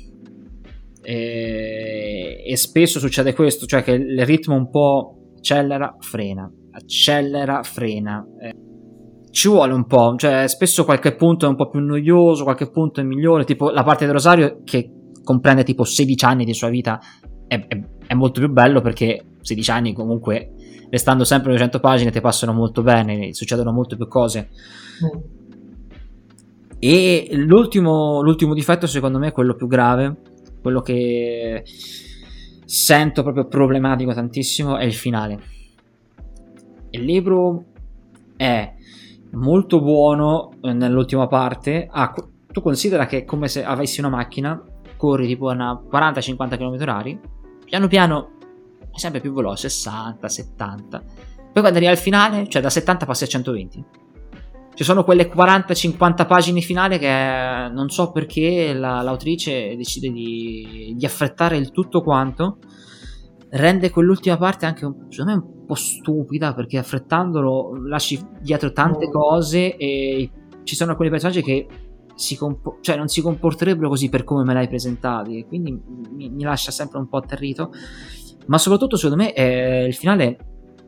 E, 1.03 2.43
e, 2.47 2.57
spesso 2.57 2.99
succede 2.99 3.35
questo, 3.35 3.67
cioè 3.67 3.83
che 3.83 3.93
il 3.93 4.25
ritmo 4.25 4.55
un 4.55 4.71
po' 4.71 5.33
accelera, 5.37 5.97
frena, 5.99 6.51
accelera, 6.73 7.63
frena. 7.63 8.27
Ci 9.31 9.49
vuole 9.49 9.73
un 9.75 9.87
po', 9.87 10.15
cioè 10.17 10.49
spesso 10.49 10.85
qualche 10.85 11.15
punto 11.15 11.45
è 11.45 11.49
un 11.49 11.57
po' 11.57 11.69
più 11.69 11.81
noioso, 11.81 12.45
qualche 12.45 12.71
punto 12.71 13.01
è 13.01 13.05
migliore, 13.05 13.45
tipo 13.45 13.71
la 13.71 13.85
parte 13.85 14.05
del 14.05 14.15
Rosario 14.15 14.63
che 14.65 14.91
comprende 15.23 15.63
tipo 15.63 15.85
16 15.85 16.25
anni 16.25 16.45
di 16.45 16.55
sua 16.55 16.69
vita 16.69 16.99
è, 17.47 17.67
è, 17.67 17.81
è 18.07 18.15
molto 18.15 18.41
più 18.41 18.51
bello 18.51 18.81
perché 18.81 19.25
16 19.41 19.71
anni 19.71 19.93
comunque 19.93 20.53
restando 20.91 21.25
sempre 21.25 21.51
200 21.51 21.79
pagine 21.79 22.11
ti 22.11 22.21
passano 22.21 22.53
molto 22.53 22.83
bene, 22.83 23.33
succedono 23.33 23.73
molte 23.73 23.97
più 23.97 24.09
cose. 24.09 24.49
Mm 25.05 25.39
e 26.83 27.29
l'ultimo, 27.33 28.23
l'ultimo 28.23 28.55
difetto, 28.55 28.87
secondo 28.87 29.19
me, 29.19 29.29
è 29.29 29.33
quello 29.33 29.55
più 29.55 29.67
grave, 29.67 30.17
quello 30.63 30.81
che 30.81 31.63
sento 32.65 33.23
proprio 33.23 33.47
problematico 33.47 34.15
tantissimo, 34.15 34.79
è 34.79 34.85
il 34.85 34.95
finale. 34.95 35.43
Il 36.89 37.05
libro 37.05 37.65
è 38.35 38.75
molto 39.33 39.83
buono 39.83 40.53
eh, 40.63 40.73
nell'ultima 40.73 41.27
parte. 41.27 41.87
Ah, 41.91 42.15
tu 42.51 42.63
considera 42.63 43.05
che 43.05 43.19
è 43.19 43.25
come 43.27 43.47
se 43.49 43.63
avessi 43.63 44.01
una 44.01 44.09
macchina, 44.09 44.59
corri 44.97 45.27
tipo 45.27 45.51
a 45.51 45.55
40-50 45.55 46.57
km/h, 46.57 47.19
piano 47.67 47.89
piano 47.89 48.31
sempre 48.95 49.21
più 49.21 49.35
veloce, 49.35 49.69
60, 49.69 50.29
70. 50.29 50.99
Poi 50.99 51.63
quando 51.63 51.73
arrivi 51.73 51.89
al 51.89 51.99
finale, 51.99 52.49
cioè 52.49 52.63
da 52.63 52.71
70 52.71 53.05
passi 53.05 53.25
a 53.25 53.27
120 53.27 53.85
ci 54.81 54.87
sono 54.87 55.05
quelle 55.05 55.31
40-50 55.31 56.27
pagine 56.27 56.63
finali 56.63 56.99
che 56.99 57.07
non 57.07 57.91
so 57.91 58.13
perché 58.13 58.73
la, 58.73 59.03
l'autrice 59.03 59.77
decide 59.77 60.11
di, 60.11 60.95
di, 60.97 61.05
affrettare 61.05 61.59
il 61.59 61.71
tutto 61.71 62.01
quanto. 62.01 62.57
Rende 63.51 63.91
quell'ultima 63.91 64.39
parte 64.39 64.65
anche 64.65 64.91
secondo 65.11 65.33
me 65.33 65.33
un 65.35 65.67
po' 65.67 65.75
stupida 65.75 66.55
perché 66.55 66.79
affrettandolo 66.79 67.75
lasci 67.89 68.27
dietro 68.41 68.73
tante 68.73 69.05
oh. 69.05 69.11
cose 69.11 69.77
e 69.77 70.31
ci 70.63 70.75
sono 70.75 70.97
quei 70.97 71.11
personaggi 71.11 71.43
che 71.43 71.67
si 72.15 72.39
compo- 72.39 72.79
cioè 72.81 72.97
non 72.97 73.09
si 73.09 73.21
comporterebbero 73.21 73.91
così 73.91 74.09
per 74.09 74.25
come 74.25 74.45
me 74.45 74.55
l'hai 74.55 74.69
presentati 74.69 75.41
e 75.41 75.47
quindi 75.47 75.79
mi, 76.15 76.31
mi 76.31 76.43
lascia 76.43 76.71
sempre 76.71 76.99
un 77.01 77.07
po' 77.07 77.19
atterrito. 77.19 77.71
Ma 78.47 78.57
soprattutto 78.57 78.97
secondo 78.97 79.25
me 79.25 79.35
eh, 79.35 79.85
il 79.85 79.95
finale 79.95 80.39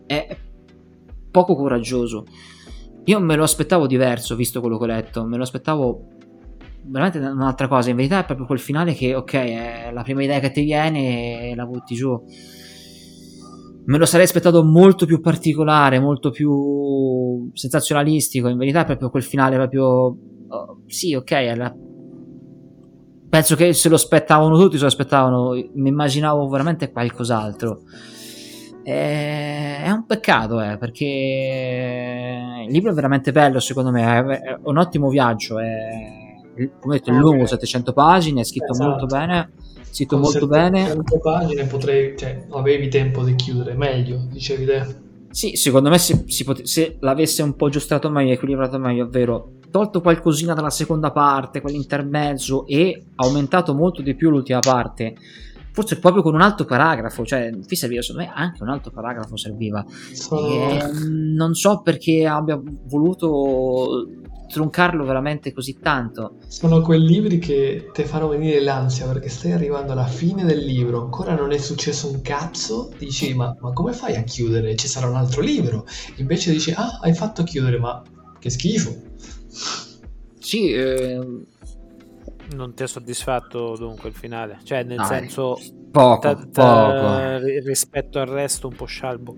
è 0.07 0.35
poco 1.31 1.55
coraggioso 1.55 2.24
io 3.05 3.21
me 3.21 3.37
lo 3.37 3.43
aspettavo 3.43 3.87
diverso, 3.87 4.37
visto 4.37 4.61
quello 4.61 4.79
che 4.79 4.85
ho 4.85 4.87
letto, 4.87 5.25
me 5.25 5.37
lo 5.37 5.43
aspettavo 5.43 6.07
veramente 6.85 7.19
un'altra 7.19 7.69
cosa. 7.69 7.91
In 7.91 7.97
verità 7.97 8.21
è 8.21 8.25
proprio 8.25 8.47
quel 8.47 8.59
finale 8.59 8.95
che, 8.95 9.15
ok, 9.15 9.33
è 9.35 9.91
la 9.93 10.03
prima 10.03 10.23
idea 10.23 10.41
che 10.41 10.51
ti 10.51 10.62
viene 10.62 11.51
e 11.51 11.55
la 11.55 11.67
butti 11.67 11.95
giù. 11.95 12.21
Me 13.85 13.99
lo 13.99 14.05
sarei 14.05 14.27
aspettato 14.27 14.62
molto 14.62 15.07
più 15.07 15.21
particolare, 15.21 15.99
molto 15.99 16.31
più 16.31 17.51
sensazionalistico. 17.53 18.49
In 18.49 18.57
verità 18.57 18.83
è 18.83 18.87
proprio 18.87 19.11
quel 19.11 19.25
finale 19.25 19.57
proprio... 19.57 20.17
Oh, 20.49 20.83
sì, 20.87 21.15
ok, 21.15 21.31
la... 21.57 21.75
penso 23.29 23.57
che 23.57 23.73
se 23.73 23.88
lo 23.88 23.97
aspettavano 23.97 24.57
tutti, 24.57 24.77
se 24.77 24.83
lo 24.83 24.88
aspettavano, 24.88 25.53
mi 25.75 25.88
immaginavo 25.88 26.47
veramente 26.49 26.93
qualcos'altro. 26.93 27.81
È, 28.83 29.90
un 29.90 30.05
peccato, 30.07 30.61
eh, 30.61 30.77
perché 30.77 31.05
il 32.66 32.73
libro 32.73 32.90
è 32.90 32.95
veramente 32.95 33.33
bello, 33.33 33.61
secondo 33.61 33.90
me, 33.90 34.40
è, 34.40 34.59
un 34.64 34.79
ottimo 34.79 35.09
viaggio, 35.09 35.59
è, 35.59 36.38
come 36.81 36.97
detto, 36.97 37.11
è 37.11 37.14
lungo, 37.14 37.47
700 37.47 37.92
pagine, 37.92 38.40
è 38.40 38.45
scritto 38.45 38.73
esatto. 38.73 38.88
molto 38.88 39.07
bene, 39.07 39.51
scritto 39.90 40.16
Con 40.16 40.25
molto 40.25 40.47
bene. 40.47 40.79
700 40.81 41.18
pagine 41.18 41.64
potrei, 41.66 42.16
cioè, 42.16 42.47
avevi 42.51 42.88
tempo 42.88 43.23
di 43.23 43.35
chiudere, 43.35 43.75
meglio, 43.75 44.27
dicevi 44.31 44.64
te. 44.64 45.11
Sì, 45.31 45.57
secondo 45.57 45.88
me 45.88 45.97
se, 45.99 46.25
pote- 46.45 46.66
se 46.66 46.97
l'avesse 47.01 47.42
un 47.42 47.57
po' 47.57 47.66
aggiustato 47.66 48.11
meglio, 48.11 48.33
equilibrato 48.33 48.79
meglio, 48.79 49.05
ovvero 49.05 49.53
tolto 49.71 50.03
qualcosina 50.03 50.53
dalla 50.53 50.71
seconda 50.71 51.11
parte, 51.11 51.62
quell'intermezzo 51.62 52.66
e 52.66 53.03
aumentato 53.16 53.75
molto 53.75 54.03
di 54.03 54.14
più 54.14 54.29
l'ultima 54.29 54.61
parte, 54.61 55.14
forse 55.72 55.98
proprio 55.98 56.22
con 56.22 56.35
un 56.35 56.42
altro 56.42 56.64
paragrafo, 56.64 57.24
cioè 57.24 57.50
qui 57.66 57.76
serviva 57.76 58.02
secondo 58.02 58.28
me 58.28 58.32
anche 58.35 58.62
un 58.62 58.68
altro 58.68 58.90
paragrafo 58.90 59.37
serviva. 59.37 59.85
E, 59.85 60.90
non 61.00 61.54
so 61.54 61.80
perché 61.80 62.26
abbia 62.26 62.61
voluto 62.87 64.06
troncarlo 64.52 65.04
veramente 65.04 65.52
così 65.52 65.78
tanto. 65.80 66.37
Sono 66.46 66.82
quei 66.82 67.00
libri 67.00 67.38
che 67.38 67.88
ti 67.92 68.04
fanno 68.04 68.28
venire 68.28 68.61
l'ansia 68.61 69.06
perché 69.06 69.30
stai 69.30 69.52
arrivando 69.52 69.92
alla 69.92 70.06
fine 70.06 70.44
del 70.44 70.62
libro, 70.62 71.00
ancora 71.00 71.35
non 71.35 71.52
è 71.52 71.58
successo 71.58 72.11
un 72.11 72.20
cazzo, 72.20 72.92
dici 72.98 73.32
ma, 73.35 73.56
ma 73.58 73.72
come 73.72 73.94
fai 73.94 74.16
a 74.16 74.22
chiudere? 74.22 74.76
Ci 74.76 74.88
sarà 74.88 75.08
un 75.08 75.16
altro 75.16 75.40
libro. 75.40 75.87
Invece 76.16 76.52
dici 76.52 76.70
ah 76.72 76.98
hai 77.00 77.14
fatto 77.14 77.42
chiudere 77.44 77.78
ma 77.78 78.02
che 78.38 78.50
schifo. 78.50 78.94
Sì, 80.38 80.72
eh, 80.72 81.46
Non 82.55 82.75
ti 82.75 82.83
ha 82.83 82.87
soddisfatto 82.87 83.77
dunque 83.77 84.09
il 84.09 84.15
finale? 84.15 84.59
Cioè, 84.62 84.83
nel 84.83 84.97
Dai, 84.97 85.07
senso, 85.07 85.57
poco, 85.91 86.21
ta- 86.21 86.49
ta- 86.51 87.38
poco. 87.38 87.47
rispetto 87.65 88.19
al 88.19 88.27
resto, 88.27 88.69
un 88.69 88.75
po' 88.75 88.85
scialbo. 88.85 89.37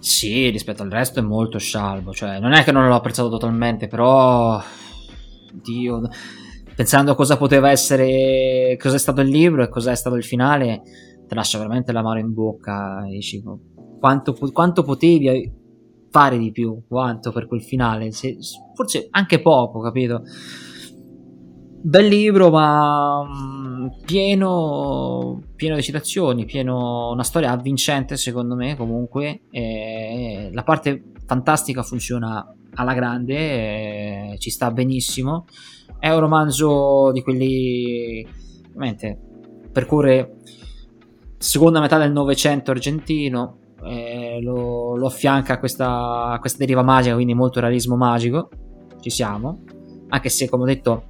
Sì, 0.00 0.48
rispetto 0.50 0.82
al 0.82 0.90
resto 0.90 1.18
è 1.18 1.22
molto 1.22 1.58
scialbo. 1.58 2.12
Cioè, 2.12 2.38
non 2.40 2.52
è 2.52 2.64
che 2.64 2.72
non 2.72 2.88
l'ho 2.88 2.94
apprezzato 2.94 3.28
totalmente, 3.28 3.86
però. 3.88 4.60
Dio. 5.52 6.02
Pensando 6.74 7.12
a 7.12 7.14
cosa 7.14 7.36
poteva 7.36 7.70
essere. 7.70 8.76
Cosa 8.80 8.96
è 8.96 8.98
stato 8.98 9.20
il 9.20 9.28
libro 9.28 9.62
e 9.62 9.68
cosa 9.68 9.90
è 9.90 9.96
stato 9.96 10.16
il 10.16 10.24
finale, 10.24 10.82
ti 11.26 11.34
lascia 11.34 11.58
veramente 11.58 11.92
l'amaro 11.92 12.18
in 12.18 12.32
bocca. 12.32 13.04
Dici, 13.08 13.42
quanto, 13.98 14.36
quanto 14.52 14.82
potevi 14.82 15.52
fare 16.10 16.38
di 16.38 16.52
più? 16.52 16.82
Quanto 16.86 17.32
per 17.32 17.46
quel 17.46 17.62
finale? 17.62 18.12
Se, 18.12 18.36
forse 18.74 19.08
anche 19.10 19.40
poco, 19.40 19.80
capito? 19.80 20.22
Bel 21.80 22.08
libro, 22.08 22.50
ma 22.50 23.22
mm, 23.24 23.86
pieno, 24.04 25.40
pieno 25.54 25.76
di 25.76 25.82
citazioni, 25.82 26.44
pieno 26.44 27.12
una 27.12 27.22
storia 27.22 27.52
avvincente 27.52 28.16
secondo 28.16 28.56
me 28.56 28.76
comunque. 28.76 29.42
E 29.50 30.50
la 30.52 30.64
parte 30.64 31.12
fantastica 31.24 31.84
funziona 31.84 32.52
alla 32.74 32.94
grande, 32.94 34.34
ci 34.38 34.50
sta 34.50 34.72
benissimo. 34.72 35.46
È 36.00 36.10
un 36.10 36.18
romanzo 36.18 37.12
di 37.12 37.22
quelli 37.22 38.26
veramente 38.72 39.16
percorre 39.72 40.36
seconda 41.38 41.78
metà 41.80 41.96
del 41.96 42.10
Novecento 42.10 42.72
argentino. 42.72 43.58
Eh, 43.84 44.40
lo, 44.42 44.96
lo, 44.96 45.06
affianca 45.06 45.54
a 45.54 45.58
questa, 45.60 46.30
a 46.30 46.38
questa 46.40 46.58
deriva 46.58 46.82
magica, 46.82 47.14
quindi 47.14 47.34
molto 47.34 47.60
realismo 47.60 47.96
magico. 47.96 48.48
Ci 49.00 49.10
siamo, 49.10 49.62
anche 50.08 50.28
se, 50.28 50.48
come 50.48 50.64
ho 50.64 50.66
detto, 50.66 51.04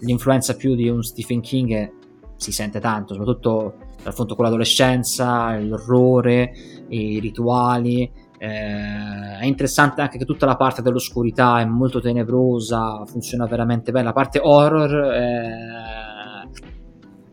l'influenza 0.00 0.54
più 0.54 0.74
di 0.74 0.88
un 0.88 1.02
Stephen 1.02 1.40
King 1.40 1.92
si 2.36 2.52
sente 2.52 2.80
tanto, 2.80 3.14
soprattutto 3.14 3.74
dal 4.02 4.14
fondo 4.14 4.34
con 4.34 4.44
l'adolescenza, 4.44 5.58
l'orrore, 5.58 6.52
i 6.88 7.18
rituali. 7.18 8.10
Eh, 8.38 9.38
è 9.38 9.44
interessante 9.44 10.02
anche 10.02 10.18
che 10.18 10.24
tutta 10.24 10.46
la 10.46 10.56
parte 10.56 10.82
dell'oscurità 10.82 11.60
è 11.60 11.64
molto 11.64 12.00
tenebrosa, 12.00 13.04
funziona 13.06 13.46
veramente 13.46 13.90
bene. 13.92 14.04
La 14.04 14.12
parte 14.12 14.38
horror 14.40 15.12
è, 15.12 15.48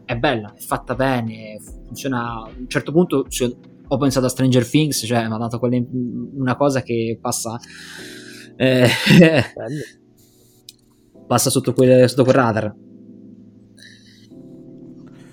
è 0.05 0.15
bella, 0.15 0.53
è 0.53 0.59
fatta 0.59 0.95
bene, 0.95 1.59
funziona. 1.85 2.35
A 2.35 2.49
un 2.57 2.67
certo 2.67 2.91
punto 2.91 3.27
cioè, 3.27 3.51
ho 3.87 3.97
pensato 3.97 4.25
a 4.25 4.29
Stranger 4.29 4.67
Things, 4.67 5.03
cioè 5.05 5.27
mi 5.27 5.33
ha 5.33 5.37
dato 5.37 5.59
quelle, 5.59 5.85
una 5.91 6.55
cosa 6.55 6.81
che 6.81 7.17
passa. 7.21 7.59
Eh, 8.55 8.87
passa 11.25 11.49
sotto 11.49 11.73
quel, 11.73 12.07
sotto 12.09 12.23
quel 12.23 12.35
radar. 12.35 12.75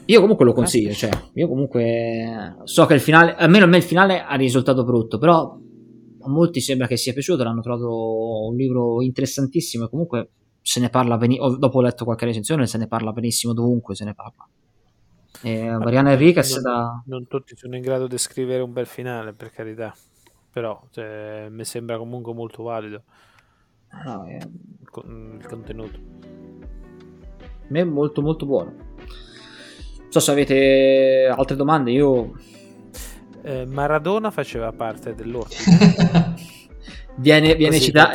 Io 0.07 0.21
comunque 0.21 0.45
lo 0.45 0.53
consiglio, 0.53 0.93
cioè, 0.93 1.11
io 1.35 1.47
comunque 1.47 2.57
so 2.65 2.85
che 2.87 2.95
il 2.95 3.01
finale, 3.01 3.37
almeno 3.37 3.65
a 3.65 3.69
me 3.69 3.77
il 3.77 3.85
finale 3.85 4.25
ha 4.25 4.35
risultato 4.35 4.83
brutto, 4.83 5.19
però 5.19 5.57
a 6.23 6.29
molti 6.29 6.61
sembra 6.61 6.89
che 6.89 6.97
sia 6.97 7.13
piaciuto, 7.13 7.45
l'hanno 7.45 7.61
trovato 7.61 8.47
un 8.49 8.57
libro 8.57 9.03
interessantissimo 9.03 9.85
e 9.85 9.89
comunque 9.89 10.31
se 10.61 10.81
ne 10.81 10.91
parla 10.91 11.17
benissimo, 11.17 11.57
dopo 11.57 11.79
ho 11.79 11.83
letto 11.83 12.05
qualche 12.05 12.25
recensione, 12.25 12.67
se 12.67 12.79
ne 12.79 12.89
parla 12.89 13.13
benissimo 13.13 13.53
dovunque, 13.53 13.95
se 13.95 14.05
ne 14.05 14.15
parla. 14.15 14.49
E 15.43 15.79
Mariana 15.79 16.13
Enriquez 16.13 16.55
non, 16.55 16.63
da... 16.63 17.03
non 17.07 17.27
tutti 17.29 17.55
sono 17.57 17.77
in 17.77 17.83
grado 17.83 18.09
di 18.09 18.19
scrivere 18.19 18.63
un 18.63 18.73
bel 18.73 18.87
finale, 18.87 19.33
per 19.33 19.53
carità, 19.53 19.95
però 20.51 20.83
cioè, 20.91 21.47
mi 21.51 21.65
sembra 21.65 21.97
comunque 21.99 22.35
molto 22.35 22.65
valido 22.65 23.05
no, 24.05 24.25
è... 24.25 24.37
il 24.37 25.47
contenuto. 25.47 25.99
A 27.43 27.67
me 27.69 27.81
è 27.81 27.85
molto 27.85 28.23
molto 28.23 28.47
buono. 28.47 28.71
Non 28.71 30.11
so 30.11 30.21
se 30.21 30.31
avete 30.31 31.27
altre 31.27 31.57
domande, 31.57 31.91
io... 31.91 32.33
Eh, 33.43 33.65
Maradona 33.65 34.31
faceva 34.31 34.71
parte 34.73 35.15
dell'ordine. 35.15 36.35
viene, 37.21 37.55
viene, 37.55 37.79
cita- 37.79 38.13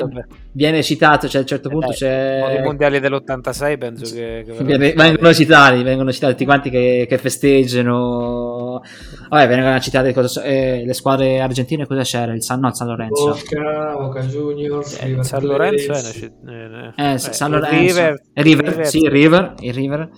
viene, 0.52 0.84
citato, 0.84 1.28
cioè 1.28 1.38
a 1.38 1.42
un 1.42 1.48
certo 1.48 1.70
punto 1.70 1.92
eh, 1.92 1.94
c'è... 1.94 2.58
I 2.60 2.64
mondiali 2.64 3.00
dell'86 3.00 3.78
penso 3.78 4.14
che... 4.14 4.44
che 4.46 4.64
viene, 4.64 4.94
vengono 4.94 5.34
citati, 5.34 5.84
vengono 5.84 6.12
citati 6.12 6.34
tutti 6.34 6.46
quanti 6.46 6.70
che, 6.70 7.06
che 7.08 7.18
festeggiano... 7.18 8.82
Vabbè, 9.30 9.48
vengono 9.48 9.80
citate 9.80 10.14
cosa, 10.14 10.44
eh, 10.44 10.84
le 10.86 10.94
squadre 10.94 11.40
argentine, 11.40 11.86
cosa 11.86 12.02
c'era? 12.02 12.34
Il 12.34 12.44
San, 12.44 12.60
no, 12.60 12.68
il 12.68 12.76
San 12.76 12.88
Lorenzo. 12.88 13.26
Boca, 13.26 13.96
Boca 13.98 14.22
Juniors, 14.22 15.00
eh, 15.02 15.24
San 15.24 15.44
Lorenzo 15.44 15.92
è 15.92 16.00
una 16.00 16.12
città... 16.12 16.94
Eh, 16.96 17.14
eh, 17.14 17.18
San 17.18 17.52
Lorenzo. 17.52 17.76
River, 17.76 18.22
River, 18.34 18.66
River, 18.66 18.88
sì, 18.88 19.08
River, 19.08 19.54
il 19.60 19.74
River. 19.74 20.10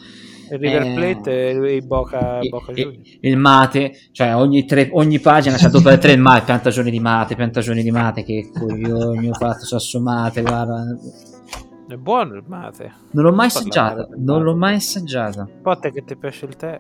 Il 0.50 0.58
River 0.58 0.94
Plate 0.94 1.32
eh, 1.32 1.68
e 1.68 1.76
il 1.76 1.86
Boca, 1.86 2.40
Boca 2.50 2.72
il, 2.74 3.20
il, 3.22 3.38
mate, 3.38 3.94
cioè 4.12 4.36
ogni, 4.36 4.66
tre, 4.66 4.90
ogni 4.92 5.20
pagina 5.20 5.58
c'è 5.58 5.70
due 5.70 5.94
o 5.94 5.98
tre 5.98 6.16
mate, 6.16 6.46
piantagioni 6.46 6.92
di 6.92 7.00
mate, 7.00 7.36
piantagioni 7.36 7.84
di 7.84 7.92
mate, 7.92 8.24
che 8.24 8.50
coglioni 8.54 9.30
ho 9.30 9.34
fatto 9.34 9.66
sasso 9.66 10.00
mate, 10.00 10.42
guarda. 10.42 10.84
È 11.88 11.96
buono 11.96 12.36
il 12.36 12.44
mate. 12.46 12.94
Non 13.12 13.24
l'ho 13.26 13.34
mai 13.34 13.48
assaggiato, 13.48 14.10
non 14.18 14.44
l'ho 14.44 14.56
mai 14.56 14.76
assaggiato. 14.76 15.40
Un 15.40 15.62
po' 15.62 15.78
te 15.78 15.92
che 15.92 16.04
ti 16.04 16.16
piace 16.16 16.46
il 16.46 16.56
tè. 16.56 16.80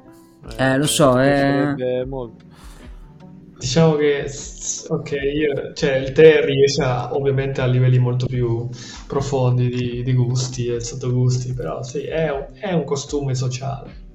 Eh, 0.57 0.77
lo 0.77 0.85
so, 0.85 1.19
eh... 1.19 2.05
Molto. 2.07 2.45
Diciamo 3.59 3.95
che 3.95 4.29
ok, 4.87 5.11
io, 5.11 5.73
cioè, 5.73 5.95
il 5.95 6.11
tè 6.11 6.45
riesce 6.45 6.83
a, 6.83 7.13
ovviamente 7.15 7.61
a 7.61 7.65
livelli 7.65 7.97
molto 7.97 8.27
più 8.27 8.69
profondi 9.07 9.67
di, 9.67 10.03
di 10.03 10.13
gusti 10.13 10.67
e 10.67 10.79
sottogusti, 10.79 11.53
però 11.53 11.81
sì, 11.81 12.01
è 12.01 12.29
un, 12.31 12.45
è 12.53 12.73
un 12.73 12.83
costume 12.83 13.33
sociale. 13.33 14.05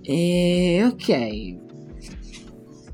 E 0.00 0.82
ok, 0.84 1.56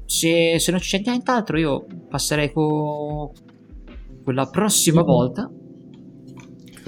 se, 0.06 0.58
se 0.58 0.70
non 0.72 0.80
c'è 0.80 1.00
nient'altro, 1.04 1.56
io 1.56 1.86
passerei 2.08 2.52
con 2.52 3.30
quella 4.24 4.46
prossima 4.46 5.02
mm. 5.02 5.06
volta. 5.06 5.50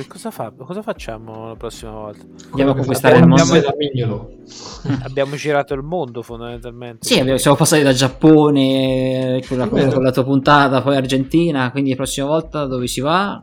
Che 0.03 0.09
cosa, 0.09 0.33
fa? 0.33 0.53
cosa 0.57 0.83
facciamo 0.83 1.47
la 1.47 1.55
prossima 1.55 1.93
volta? 1.93 2.25
Andiamo 2.51 2.73
a 2.73 2.75
conquistare 2.75 3.19
il 3.19 3.27
mondo. 3.27 3.53
Abbiamo, 3.69 4.31
abbiamo 5.05 5.37
girato 5.37 5.75
il 5.75 5.83
mondo 5.83 6.23
fondamentalmente. 6.23 7.07
Sì, 7.07 7.21
abbiamo, 7.21 7.39
siamo 7.39 7.57
passati 7.57 7.83
da 7.83 7.93
Giappone 7.93 9.41
con 9.47 9.59
la, 9.59 9.69
con 9.69 10.03
la 10.03 10.11
tua 10.11 10.25
puntata, 10.25 10.83
poi 10.83 10.97
Argentina. 10.97 11.71
Quindi 11.71 11.91
la 11.91 11.97
prossima 11.97 12.27
volta 12.27 12.67
dove 12.67 12.89
si 12.89 13.01
va? 13.01 13.41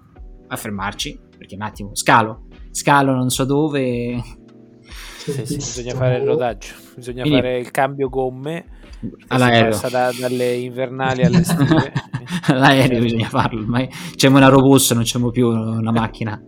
A 0.48 0.56
fermarci. 0.58 1.18
Perché 1.38 1.56
un 1.56 1.62
attimo, 1.62 1.92
scalo. 1.96 2.48
Scalo 2.72 3.14
non 3.14 3.30
so 3.30 3.46
dove. 3.46 4.22
Sì, 5.18 5.46
sì, 5.46 5.56
bisogna 5.56 5.94
fare 5.94 6.18
il 6.18 6.26
rodaggio, 6.26 6.74
bisogna 6.96 7.22
quindi, 7.22 7.40
fare 7.40 7.60
il 7.60 7.72
cambio 7.72 8.10
gomme. 8.10 8.66
All'aereo. 9.28 9.72
Si 9.72 9.90
da, 9.90 10.12
dalle 10.18 10.54
invernali 10.54 11.24
alle 11.24 11.40
estive. 11.40 11.94
L'aereo 12.48 13.02
bisogna 13.02 13.28
farlo, 13.28 13.62
ormai 13.62 13.90
c'è 14.16 14.28
un 14.28 14.44
aerobus, 14.44 14.92
non 14.92 15.04
c'è 15.04 15.20
più 15.32 15.48
una 15.48 15.92
macchina. 15.92 16.42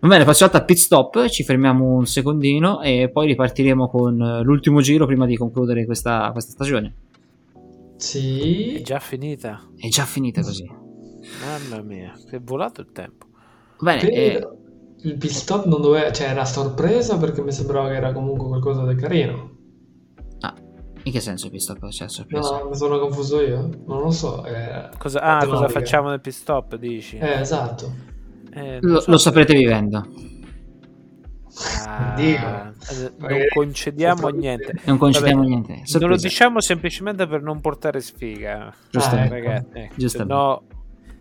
Va 0.00 0.08
bene, 0.08 0.24
prossima 0.24 0.48
volta 0.50 0.64
pit 0.64 0.78
stop, 0.78 1.28
ci 1.28 1.44
fermiamo 1.44 1.94
un 1.94 2.06
secondino 2.06 2.80
e 2.80 3.08
poi 3.12 3.28
ripartiremo 3.28 3.88
con 3.88 4.40
l'ultimo 4.42 4.80
giro 4.80 5.06
prima 5.06 5.26
di 5.26 5.36
concludere 5.36 5.84
questa, 5.84 6.30
questa 6.32 6.50
stagione. 6.50 6.94
Sì. 7.96 8.74
È 8.74 8.82
già 8.82 8.98
finita. 8.98 9.60
È 9.76 9.86
già 9.88 10.04
finita 10.04 10.42
così. 10.42 10.68
Mamma 11.44 11.82
mia, 11.82 12.12
è 12.30 12.40
volato 12.40 12.80
il 12.80 12.90
tempo. 12.92 13.26
Bene, 13.78 14.00
eh... 14.08 14.48
il 15.02 15.16
pit 15.18 15.30
stop 15.30 15.66
non 15.66 15.80
doveva, 15.80 16.10
cioè 16.10 16.30
era 16.30 16.44
sorpresa 16.44 17.16
perché 17.16 17.42
mi 17.42 17.52
sembrava 17.52 17.88
che 17.88 17.94
era 17.94 18.12
comunque 18.12 18.48
qualcosa 18.48 18.84
di 18.84 18.96
carino. 18.96 19.50
In 21.04 21.12
che 21.12 21.20
senso 21.20 21.46
il 21.46 21.52
pit 21.52 21.60
stop 21.60 21.88
c'è 21.88 22.08
sorpresa? 22.08 22.58
No, 22.58 22.68
mi 22.68 22.76
sono 22.76 22.98
confuso 22.98 23.40
io. 23.40 23.68
Non 23.86 24.02
lo 24.02 24.10
so. 24.10 24.44
Eh, 24.44 24.90
cosa, 24.98 25.20
ah, 25.20 25.46
cosa 25.46 25.68
facciamo 25.68 26.10
nel 26.10 26.20
pit 26.20 26.32
stop, 26.32 26.76
dici? 26.76 27.18
Eh, 27.18 27.40
esatto. 27.40 27.92
Eh, 28.52 28.78
lo, 28.80 29.00
so 29.00 29.10
lo 29.10 29.18
saprete 29.18 29.54
vivendo. 29.54 30.06
Ah, 31.86 32.14
non 33.18 33.46
concediamo 33.52 34.28
niente. 34.28 34.74
Non 34.84 34.96
concediamo 34.96 35.40
Vabbè, 35.40 35.48
niente. 35.48 35.72
Sorpresa. 35.84 35.98
Non 35.98 36.08
lo 36.10 36.16
diciamo 36.16 36.60
semplicemente 36.60 37.26
per 37.26 37.42
non 37.42 37.60
portare 37.60 38.00
sfiga. 38.00 38.72
Giusto, 38.90 39.14
ah, 39.16 39.24
ecco. 39.24 39.34
ragazzi. 39.34 39.78
Ecco, 39.78 40.08
se, 40.08 40.24
no, 40.24 40.62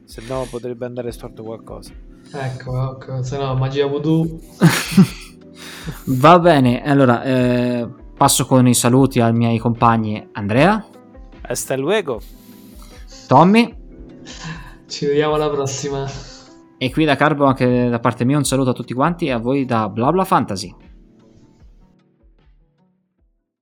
se 0.06 0.22
no 0.28 0.48
potrebbe 0.50 0.86
andare 0.86 1.12
storto 1.12 1.44
qualcosa. 1.44 1.92
Ecco, 2.34 2.94
ecco. 2.94 3.24
se 3.24 3.38
no 3.38 3.56
magia 3.56 3.88
voodoo. 3.88 4.40
Va 6.06 6.40
bene, 6.40 6.84
allora 6.84 7.24
eh, 7.24 7.88
Passo 8.22 8.46
con 8.46 8.68
i 8.68 8.76
saluti 8.76 9.20
ai 9.20 9.34
miei 9.34 9.58
compagni 9.58 10.30
Andrea. 10.34 10.86
Hasta 11.42 11.76
luego. 11.76 12.22
Tommy. 13.28 13.76
Ci 14.86 15.08
vediamo 15.08 15.34
alla 15.34 15.50
prossima. 15.50 16.06
E 16.78 16.92
qui 16.92 17.04
da 17.04 17.16
Carbo 17.16 17.46
anche 17.46 17.90
da 17.90 18.00
parte 18.00 18.24
mia 18.24 18.38
un 18.38 18.44
saluto 18.44 18.70
a 18.70 18.74
tutti 18.74 18.94
quanti 18.94 19.26
e 19.26 19.32
a 19.32 19.40
voi 19.40 19.66
da 19.66 19.90
BlaBla 19.90 20.24
Fantasy. 20.24 20.72